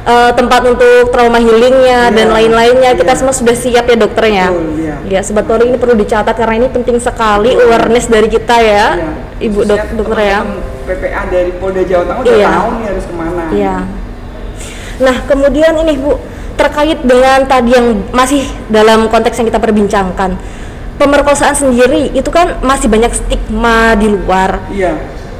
eh, 0.02 0.30
tempat 0.34 0.62
untuk 0.66 1.10
trauma 1.10 1.38
healingnya 1.38 2.10
Iya, 2.10 2.16
dan 2.16 2.26
lain-lainnya 2.32 2.90
kita 2.94 3.12
iya. 3.12 3.18
semua 3.18 3.34
sudah 3.34 3.54
siap 3.54 3.84
ya 3.86 3.96
dokternya 3.96 4.46
Betul, 4.50 4.66
iya. 4.82 4.96
ya 5.06 5.20
Sobat 5.22 5.44
Polri 5.46 5.70
ini 5.70 5.78
perlu 5.78 5.94
dicatat 5.94 6.34
karena 6.34 6.54
ini 6.62 6.68
penting 6.70 6.96
sekali 6.98 7.54
awareness 7.54 8.06
dari 8.06 8.28
kita 8.28 8.56
ya 8.58 8.86
Iya. 8.98 9.10
Ibu 9.42 9.58
dok 9.66 9.80
dokter 9.98 10.18
ya 10.22 10.38
PPA 10.82 11.22
dari 11.30 11.50
Polda 11.58 11.82
Jawa 11.86 12.02
Tengah 12.06 12.20
udah 12.22 12.34
Iya. 12.34 12.50
tahu 12.50 12.68
nih 12.74 12.84
harus 12.90 13.04
ke 13.06 13.14
mana. 13.14 13.44
Iya. 13.54 13.76
Nah, 15.02 15.16
kemudian 15.26 15.72
ini 15.82 15.92
Bu, 15.98 16.14
terkait 16.54 16.98
dengan 17.02 17.42
tadi 17.46 17.70
yang 17.74 17.86
masih 18.14 18.42
dalam 18.70 19.10
konteks 19.10 19.34
yang 19.40 19.50
kita 19.50 19.58
perbincangkan. 19.58 20.38
Pemerkosaan 21.00 21.56
sendiri 21.58 22.14
itu 22.14 22.30
kan 22.30 22.62
masih 22.62 22.86
banyak 22.86 23.10
stigma 23.10 23.98
di 23.98 24.06
luar. 24.14 24.62
Iya. 24.70 24.94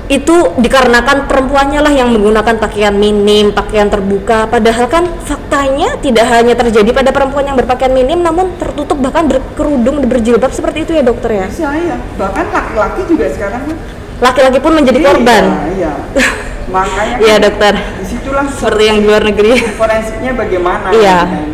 Itu 0.07 0.59
dikarenakan 0.59 1.31
perempuannya 1.31 1.81
lah 1.81 1.93
yang 1.95 2.11
menggunakan 2.11 2.59
pakaian 2.59 2.93
minim, 2.93 3.55
pakaian 3.55 3.87
terbuka. 3.87 4.45
Padahal 4.47 4.91
kan 4.91 5.07
faktanya 5.23 5.95
tidak 6.03 6.27
hanya 6.29 6.53
terjadi 6.53 6.91
pada 6.91 7.11
perempuan 7.15 7.47
yang 7.47 7.57
berpakaian 7.57 7.95
minim 7.95 8.21
namun 8.21 8.51
tertutup 8.59 8.99
bahkan 8.99 9.31
berkerudung 9.31 10.03
berjilbab 10.05 10.51
seperti 10.51 10.85
itu 10.85 10.93
ya 10.93 11.03
dokter 11.03 11.31
ya. 11.33 11.47
Bisa 11.47 11.71
ya. 11.73 11.97
Bahkan 12.19 12.45
laki-laki 12.51 13.01
juga 13.07 13.27
sekarang 13.31 13.63
kan 13.65 13.77
Laki-laki 14.23 14.59
pun 14.63 14.73
menjadi 14.79 14.99
Iya, 15.03 15.07
korban. 15.09 15.45
Iya. 15.75 15.93
Makanya 16.75 17.15
Iya, 17.19 17.35
kan 17.35 17.43
dokter. 17.43 17.75
Di 17.75 18.07
situlah 18.07 18.47
Seperti 18.47 18.83
yang 18.87 18.99
di 19.03 19.07
luar 19.07 19.23
negeri. 19.27 19.53
forensiknya 19.81 20.33
bagaimana. 20.35 20.89
Iya. 20.95 21.19
Dan 21.27 21.49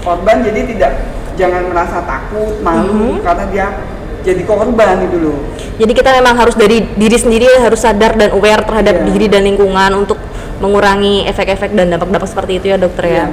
korban 0.00 0.36
jadi 0.40 0.60
tidak 0.64 0.92
jangan 1.36 1.62
merasa 1.68 2.00
takut, 2.04 2.56
malu 2.60 3.16
Mhm. 3.16 3.24
karena 3.24 3.44
dia 3.48 3.66
jadi 4.20 4.42
korban 4.44 4.96
itu 5.04 5.16
loh. 5.18 5.38
Jadi 5.80 5.92
kita 5.96 6.10
memang 6.20 6.36
harus 6.36 6.54
dari 6.56 6.84
diri 6.96 7.16
sendiri 7.16 7.48
harus 7.60 7.80
sadar 7.80 8.16
dan 8.16 8.30
aware 8.36 8.62
terhadap 8.64 9.00
Iya. 9.00 9.06
diri 9.12 9.26
dan 9.32 9.42
lingkungan 9.48 9.90
untuk 9.96 10.20
mengurangi 10.60 11.24
efek-efek 11.24 11.72
dan 11.72 11.88
dampak-dampak 11.88 12.28
seperti 12.28 12.60
itu 12.60 12.66
ya 12.68 12.76
dokter 12.76 13.04
ya. 13.08 13.12
Iya. 13.12 13.26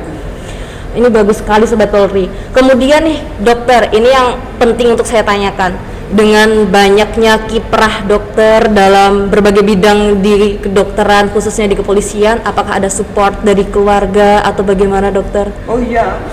Ini 0.97 1.07
bagus 1.11 1.43
sekali 1.43 1.67
sobat 1.67 1.91
Polri. 1.91 2.31
Kemudian 2.55 3.03
nih 3.03 3.19
dokter, 3.43 3.91
ini 3.93 4.09
yang 4.09 4.39
penting 4.57 4.95
untuk 4.95 5.05
saya 5.05 5.21
tanyakan. 5.21 5.75
Dengan 6.07 6.71
banyaknya 6.71 7.51
kiprah 7.51 8.07
dokter 8.07 8.71
dalam 8.71 9.27
berbagai 9.27 9.59
bidang 9.59 10.23
di 10.23 10.55
kedokteran 10.55 11.27
khususnya 11.35 11.67
di 11.67 11.75
kepolisian, 11.75 12.39
apakah 12.47 12.79
ada 12.79 12.87
support 12.87 13.43
dari 13.43 13.67
keluarga 13.67 14.39
atau 14.47 14.63
bagaimana 14.63 15.11
dokter? 15.11 15.51
Oh 15.67 15.75
iya, 15.83 16.23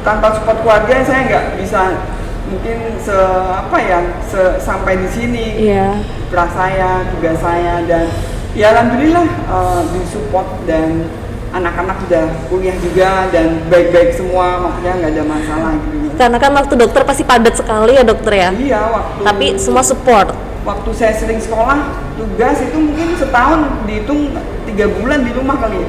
tanpa 0.00 0.32
support 0.32 0.64
keluarga 0.64 1.04
saya 1.04 1.20
nggak 1.28 1.44
bisa 1.60 2.00
mungkin 2.48 2.76
se 2.98 3.16
apa 3.48 3.76
ya 3.78 4.00
se, 4.24 4.40
sampai 4.58 4.96
di 4.96 5.08
sini 5.08 5.44
Iya. 5.68 6.00
kiprah 6.26 6.50
saya, 6.50 6.90
tugas 7.12 7.36
saya 7.38 7.84
dan 7.84 8.08
ya 8.52 8.72
alhamdulillah 8.72 9.26
eh, 9.28 9.82
disupport 9.92 10.48
dan 10.64 11.04
anak-anak 11.48 11.96
sudah 12.04 12.24
kuliah 12.48 12.76
juga 12.76 13.10
dan 13.28 13.64
baik-baik 13.68 14.12
semua 14.12 14.60
maksudnya 14.60 14.92
nggak 14.96 15.12
ada 15.12 15.24
masalah 15.24 15.72
gitu. 15.80 15.96
Karena 16.12 16.36
kan 16.36 16.52
waktu 16.52 16.74
dokter 16.76 17.02
pasti 17.02 17.24
padat 17.24 17.54
sekali 17.54 17.96
ya 17.96 18.04
dokter 18.04 18.32
ya. 18.34 18.48
Iya 18.52 18.80
waktu 18.90 19.20
Tapi 19.24 19.46
semua 19.56 19.80
support. 19.80 20.28
waktu 20.66 20.90
saya 20.92 21.16
sering 21.16 21.40
sekolah 21.40 21.80
tugas 22.14 22.60
itu 22.60 22.76
mungkin 22.76 23.16
setahun 23.16 23.60
dihitung 23.88 24.36
tiga 24.68 24.84
bulan 24.92 25.24
di 25.24 25.32
rumah 25.32 25.56
kali 25.56 25.80
ya. 25.80 25.88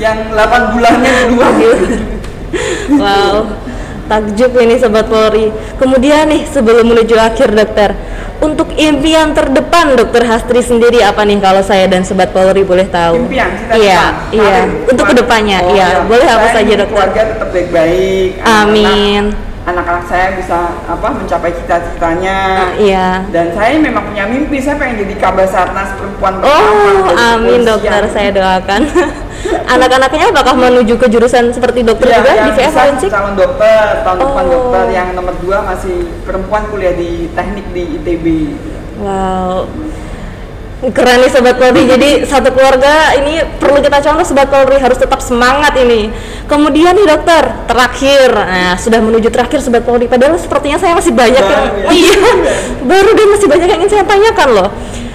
yang 0.08 0.18
8 0.32 0.72
bulannya 0.72 1.10
di 1.12 1.24
luar 1.36 1.52
Wow. 2.94 3.36
Takjub 4.10 4.52
ini 4.60 4.76
sobat 4.76 5.06
Polri. 5.08 5.48
Kemudian 5.80 6.28
nih 6.28 6.44
sebelum 6.48 6.88
menuju 6.90 7.16
akhir 7.16 7.54
dokter, 7.54 7.96
untuk 8.42 8.72
impian 8.76 9.32
terdepan 9.32 9.96
dokter 9.96 10.26
Hastri 10.28 10.60
sendiri 10.60 11.00
apa 11.00 11.24
nih 11.24 11.40
kalau 11.40 11.62
saya 11.64 11.88
dan 11.88 12.04
sobat 12.04 12.34
Polri 12.34 12.66
boleh 12.66 12.84
tahu? 12.88 13.24
Impian, 13.24 13.48
cita 13.56 13.74
Iya, 13.78 14.02
iya. 14.34 14.58
Untuk 14.90 15.04
ke 15.08 15.14
depannya, 15.16 15.58
Oh, 15.64 15.72
iya. 15.72 16.04
Boleh 16.04 16.28
apa 16.28 16.46
saja 16.52 16.72
dokter? 16.76 16.92
Keluarga 16.92 17.22
tetap 17.32 17.48
baik-baik. 17.54 18.30
Amin. 18.44 19.53
Anak-anak 19.64 20.04
saya 20.04 20.36
bisa 20.36 20.58
apa 20.84 21.08
mencapai 21.08 21.48
cita-citanya. 21.50 22.36
Ah, 22.60 22.72
iya. 22.76 23.24
Dan 23.32 23.48
saya 23.50 23.80
memang 23.80 24.04
punya 24.04 24.28
mimpi, 24.28 24.60
saya 24.60 24.76
pengen 24.76 25.00
jadi 25.00 25.16
kabasarnas 25.16 25.96
perempuan 25.96 26.36
pertama. 26.36 26.68
Oh, 27.08 27.32
amin 27.32 27.64
dokter, 27.64 28.04
saya 28.12 28.28
doakan. 28.28 28.84
Anak-anaknya 29.74 30.26
apakah 30.30 30.54
menuju 30.54 30.94
ke 30.96 31.08
jurusan 31.08 31.48
seperti 31.48 31.80
dokter 31.80 32.08
Iya, 32.08 32.16
juga 32.18 32.30
yang 32.30 32.44
di 32.44 32.52
VF 32.54 32.72
Forensik? 32.72 33.08
calon 33.08 33.34
dokter, 33.34 33.84
tahun 34.00 34.16
depan 34.20 34.44
Oh. 34.44 34.52
dokter. 34.52 34.84
Yang 34.92 35.08
nomor 35.16 35.34
dua 35.40 35.58
masih 35.64 35.96
perempuan 36.22 36.62
kuliah 36.68 36.92
di 36.92 37.10
teknik 37.32 37.66
di 37.72 37.82
ITB. 37.98 38.26
Wow. 39.00 39.64
Keren 40.92 41.24
nih 41.24 41.30
Sobat 41.32 41.56
Polri, 41.56 41.88
jadi 41.96 42.28
satu 42.28 42.52
keluarga 42.52 43.16
ini 43.16 43.40
perlu 43.56 43.80
kita 43.80 44.04
contoh 44.04 44.24
Sobat 44.26 44.52
Polri 44.52 44.76
harus 44.76 45.00
tetap 45.00 45.22
semangat 45.24 45.72
ini. 45.80 46.12
Kemudian 46.44 46.92
nih 46.92 47.08
dokter, 47.08 47.64
terakhir, 47.64 48.28
nah 48.36 48.76
sudah 48.76 49.00
menuju 49.00 49.32
terakhir 49.32 49.64
Sobat 49.64 49.86
Polri. 49.86 50.04
Padahal 50.04 50.36
sepertinya 50.36 50.76
saya 50.76 50.92
masih 50.92 51.16
banyak 51.16 51.40
yang, 51.40 51.64
ya? 51.64 51.88
iya, 52.04 52.28
baru 52.84 53.10
dan 53.16 53.26
masih 53.32 53.48
banyak 53.48 53.68
yang 53.70 53.80
ingin 53.80 53.92
saya 53.96 54.04
tanyakan 54.04 54.48
loh. 54.52 54.68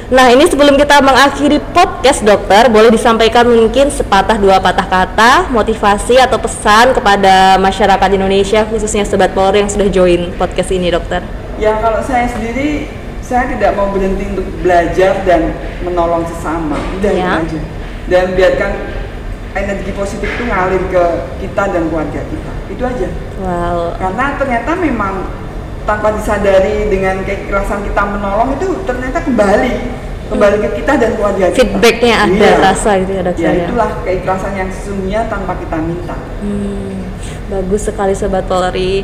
Nah 0.10 0.26
ini 0.34 0.42
sebelum 0.50 0.74
kita 0.74 1.06
mengakhiri 1.06 1.62
podcast 1.70 2.26
dokter, 2.26 2.66
boleh 2.74 2.90
disampaikan 2.90 3.46
mungkin 3.46 3.94
sepatah 3.94 4.42
dua 4.42 4.58
patah 4.58 4.90
kata, 4.90 5.54
motivasi 5.54 6.18
atau 6.18 6.42
pesan 6.42 6.98
kepada 6.98 7.62
masyarakat 7.62 8.10
Indonesia 8.18 8.66
khususnya 8.66 9.06
Sobat 9.06 9.38
Polri 9.38 9.62
yang 9.62 9.70
sudah 9.70 9.86
join 9.94 10.34
podcast 10.34 10.74
ini 10.74 10.90
dokter? 10.90 11.22
Ya 11.62 11.78
kalau 11.78 12.02
saya 12.02 12.26
sendiri 12.26 12.90
saya 13.30 13.46
tidak 13.48 13.78
mau 13.78 13.94
berhenti 13.94 14.26
untuk 14.28 14.48
belajar 14.60 15.22
dan 15.22 15.54
menolong 15.80 16.26
sesama. 16.26 16.82
Udah 16.98 17.12
itu 17.12 17.22
Ya. 17.22 17.38
aja. 17.38 17.60
Dan 18.10 18.34
biarkan 18.34 18.72
energi 19.52 19.92
positif 19.94 20.26
itu 20.28 20.44
ngalir 20.44 20.82
ke 20.90 21.04
kita 21.40 21.64
dan 21.70 21.84
keluarga 21.88 22.22
kita. 22.26 22.52
Itu 22.68 22.84
aja. 22.84 23.08
Wow, 23.38 23.94
Karena 23.96 24.26
ternyata 24.34 24.72
memang 24.74 25.14
tanpa 25.86 26.10
disadari 26.12 26.86
dengan 26.88 27.22
keikhlasan 27.22 27.82
kita 27.84 28.02
menolong 28.08 28.54
itu 28.56 28.82
ternyata 28.84 29.22
kembali 29.22 29.74
kembali 30.30 30.58
ke 30.60 30.70
kita 30.76 30.94
dan 30.96 31.12
keluarga 31.14 31.46
kita. 31.50 31.58
feedbacknya 31.60 32.16
ada 32.20 32.34
Iya. 32.48 32.62
rasa 32.64 32.90
gitu 32.98 33.12
ya 33.12 33.22
dokter 33.24 33.42
Ya 33.44 33.52
ya. 33.52 33.66
itulah 33.66 33.90
keikhlasan 34.04 34.54
yang 34.56 34.70
sesungguhnya 34.70 35.26
tanpa 35.26 35.54
kita 35.56 35.78
minta. 35.80 36.18
Hmm, 36.42 37.10
bagus 37.48 37.82
sekali 37.84 38.14
sobat 38.14 38.46
Polri. 38.46 39.02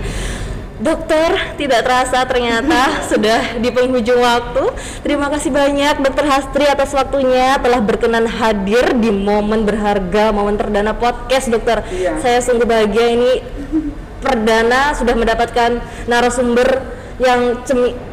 Dokter, 0.86 1.58
tidak 1.58 1.82
terasa 1.82 2.22
ternyata 2.30 2.94
sudah 3.10 3.58
di 3.58 3.74
penghujung 3.74 4.22
waktu. 4.22 4.70
Terima 5.02 5.34
kasih 5.34 5.50
banyak 5.50 5.98
Dokter 6.06 6.30
Hastri 6.30 6.70
atas 6.70 6.94
waktunya 6.94 7.58
telah 7.58 7.82
berkenan 7.82 8.30
hadir 8.30 8.94
di 8.94 9.10
momen 9.10 9.66
berharga, 9.66 10.30
momen 10.30 10.62
perdana 10.62 10.94
podcast 10.94 11.50
Dokter. 11.50 11.82
Iya. 11.90 12.22
Saya 12.22 12.38
sungguh 12.46 12.70
bahagia 12.70 13.18
ini 13.18 13.42
perdana 14.22 14.94
sudah 14.94 15.18
mendapatkan 15.18 15.82
narasumber 16.06 16.86
yang 17.16 17.64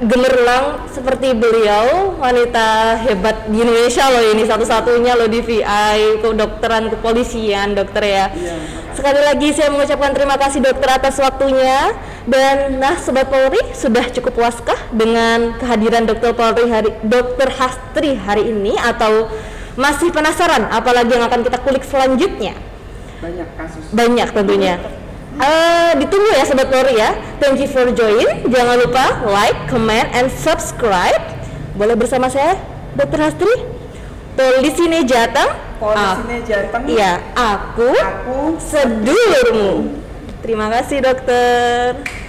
gemerlang 0.07 0.87
seperti 0.87 1.35
beliau 1.35 2.15
wanita 2.23 3.03
hebat 3.03 3.51
di 3.51 3.59
Indonesia 3.59 4.07
loh 4.07 4.23
ini 4.31 4.47
satu-satunya 4.47 5.19
loh 5.19 5.27
di 5.27 5.43
VI 5.43 6.23
kedokteran 6.23 6.87
kepolisian 6.87 7.75
dokter 7.75 8.03
ya 8.07 8.27
Iya, 8.31 8.55
sekali 8.95 9.21
lagi 9.27 9.49
saya 9.51 9.75
mengucapkan 9.75 10.15
terima 10.15 10.39
kasih 10.39 10.63
dokter 10.63 10.87
atas 10.87 11.19
waktunya 11.19 11.99
dan 12.29 12.79
nah 12.79 12.95
sobat 12.99 13.27
Polri 13.27 13.59
sudah 13.75 14.07
cukup 14.15 14.39
puaskah 14.39 14.79
dengan 14.95 15.59
kehadiran 15.59 16.07
dokter 16.07 16.31
Polri 16.35 16.71
hari 16.71 16.91
dokter 17.03 17.51
Hastri 17.51 18.15
hari 18.15 18.51
ini? 18.51 18.79
Atau 18.79 19.27
masih 19.75 20.13
penasaran 20.13 20.69
apalagi 20.69 21.17
yang 21.17 21.25
akan 21.27 21.43
kita 21.43 21.59
kulik 21.65 21.83
selanjutnya? 21.83 22.55
Banyak 23.23 23.49
kasus. 23.55 23.85
banyak 23.95 24.29
tentunya. 24.35 24.75
Eh, 25.39 25.91
ditunggu 25.99 26.31
ya 26.37 26.45
sobat 26.45 26.69
Polri 26.69 26.99
ya. 26.99 27.17
Thank 27.41 27.63
you 27.63 27.71
for 27.71 27.89
join. 27.91 28.47
Jangan 28.47 28.77
lupa 28.83 29.27
like 29.31 29.59
comment 29.71 30.07
and 30.13 30.29
subscribe. 30.29 31.23
Boleh 31.75 31.97
bersama 31.97 32.29
saya 32.29 32.59
dokter 32.95 33.19
Hastri? 33.19 33.55
Polisi 34.37 34.89
nih 34.89 35.05
Jateng. 35.05 35.73
Polisi 35.83 36.23
ini 36.31 36.39
Jateng. 36.47 36.83
iya 36.87 37.19
aku 37.35 37.91
Aku 37.91 38.55
sedulurmu 38.63 40.02
terima 40.43 40.67
kasih 40.67 40.99
dokter 41.07 42.22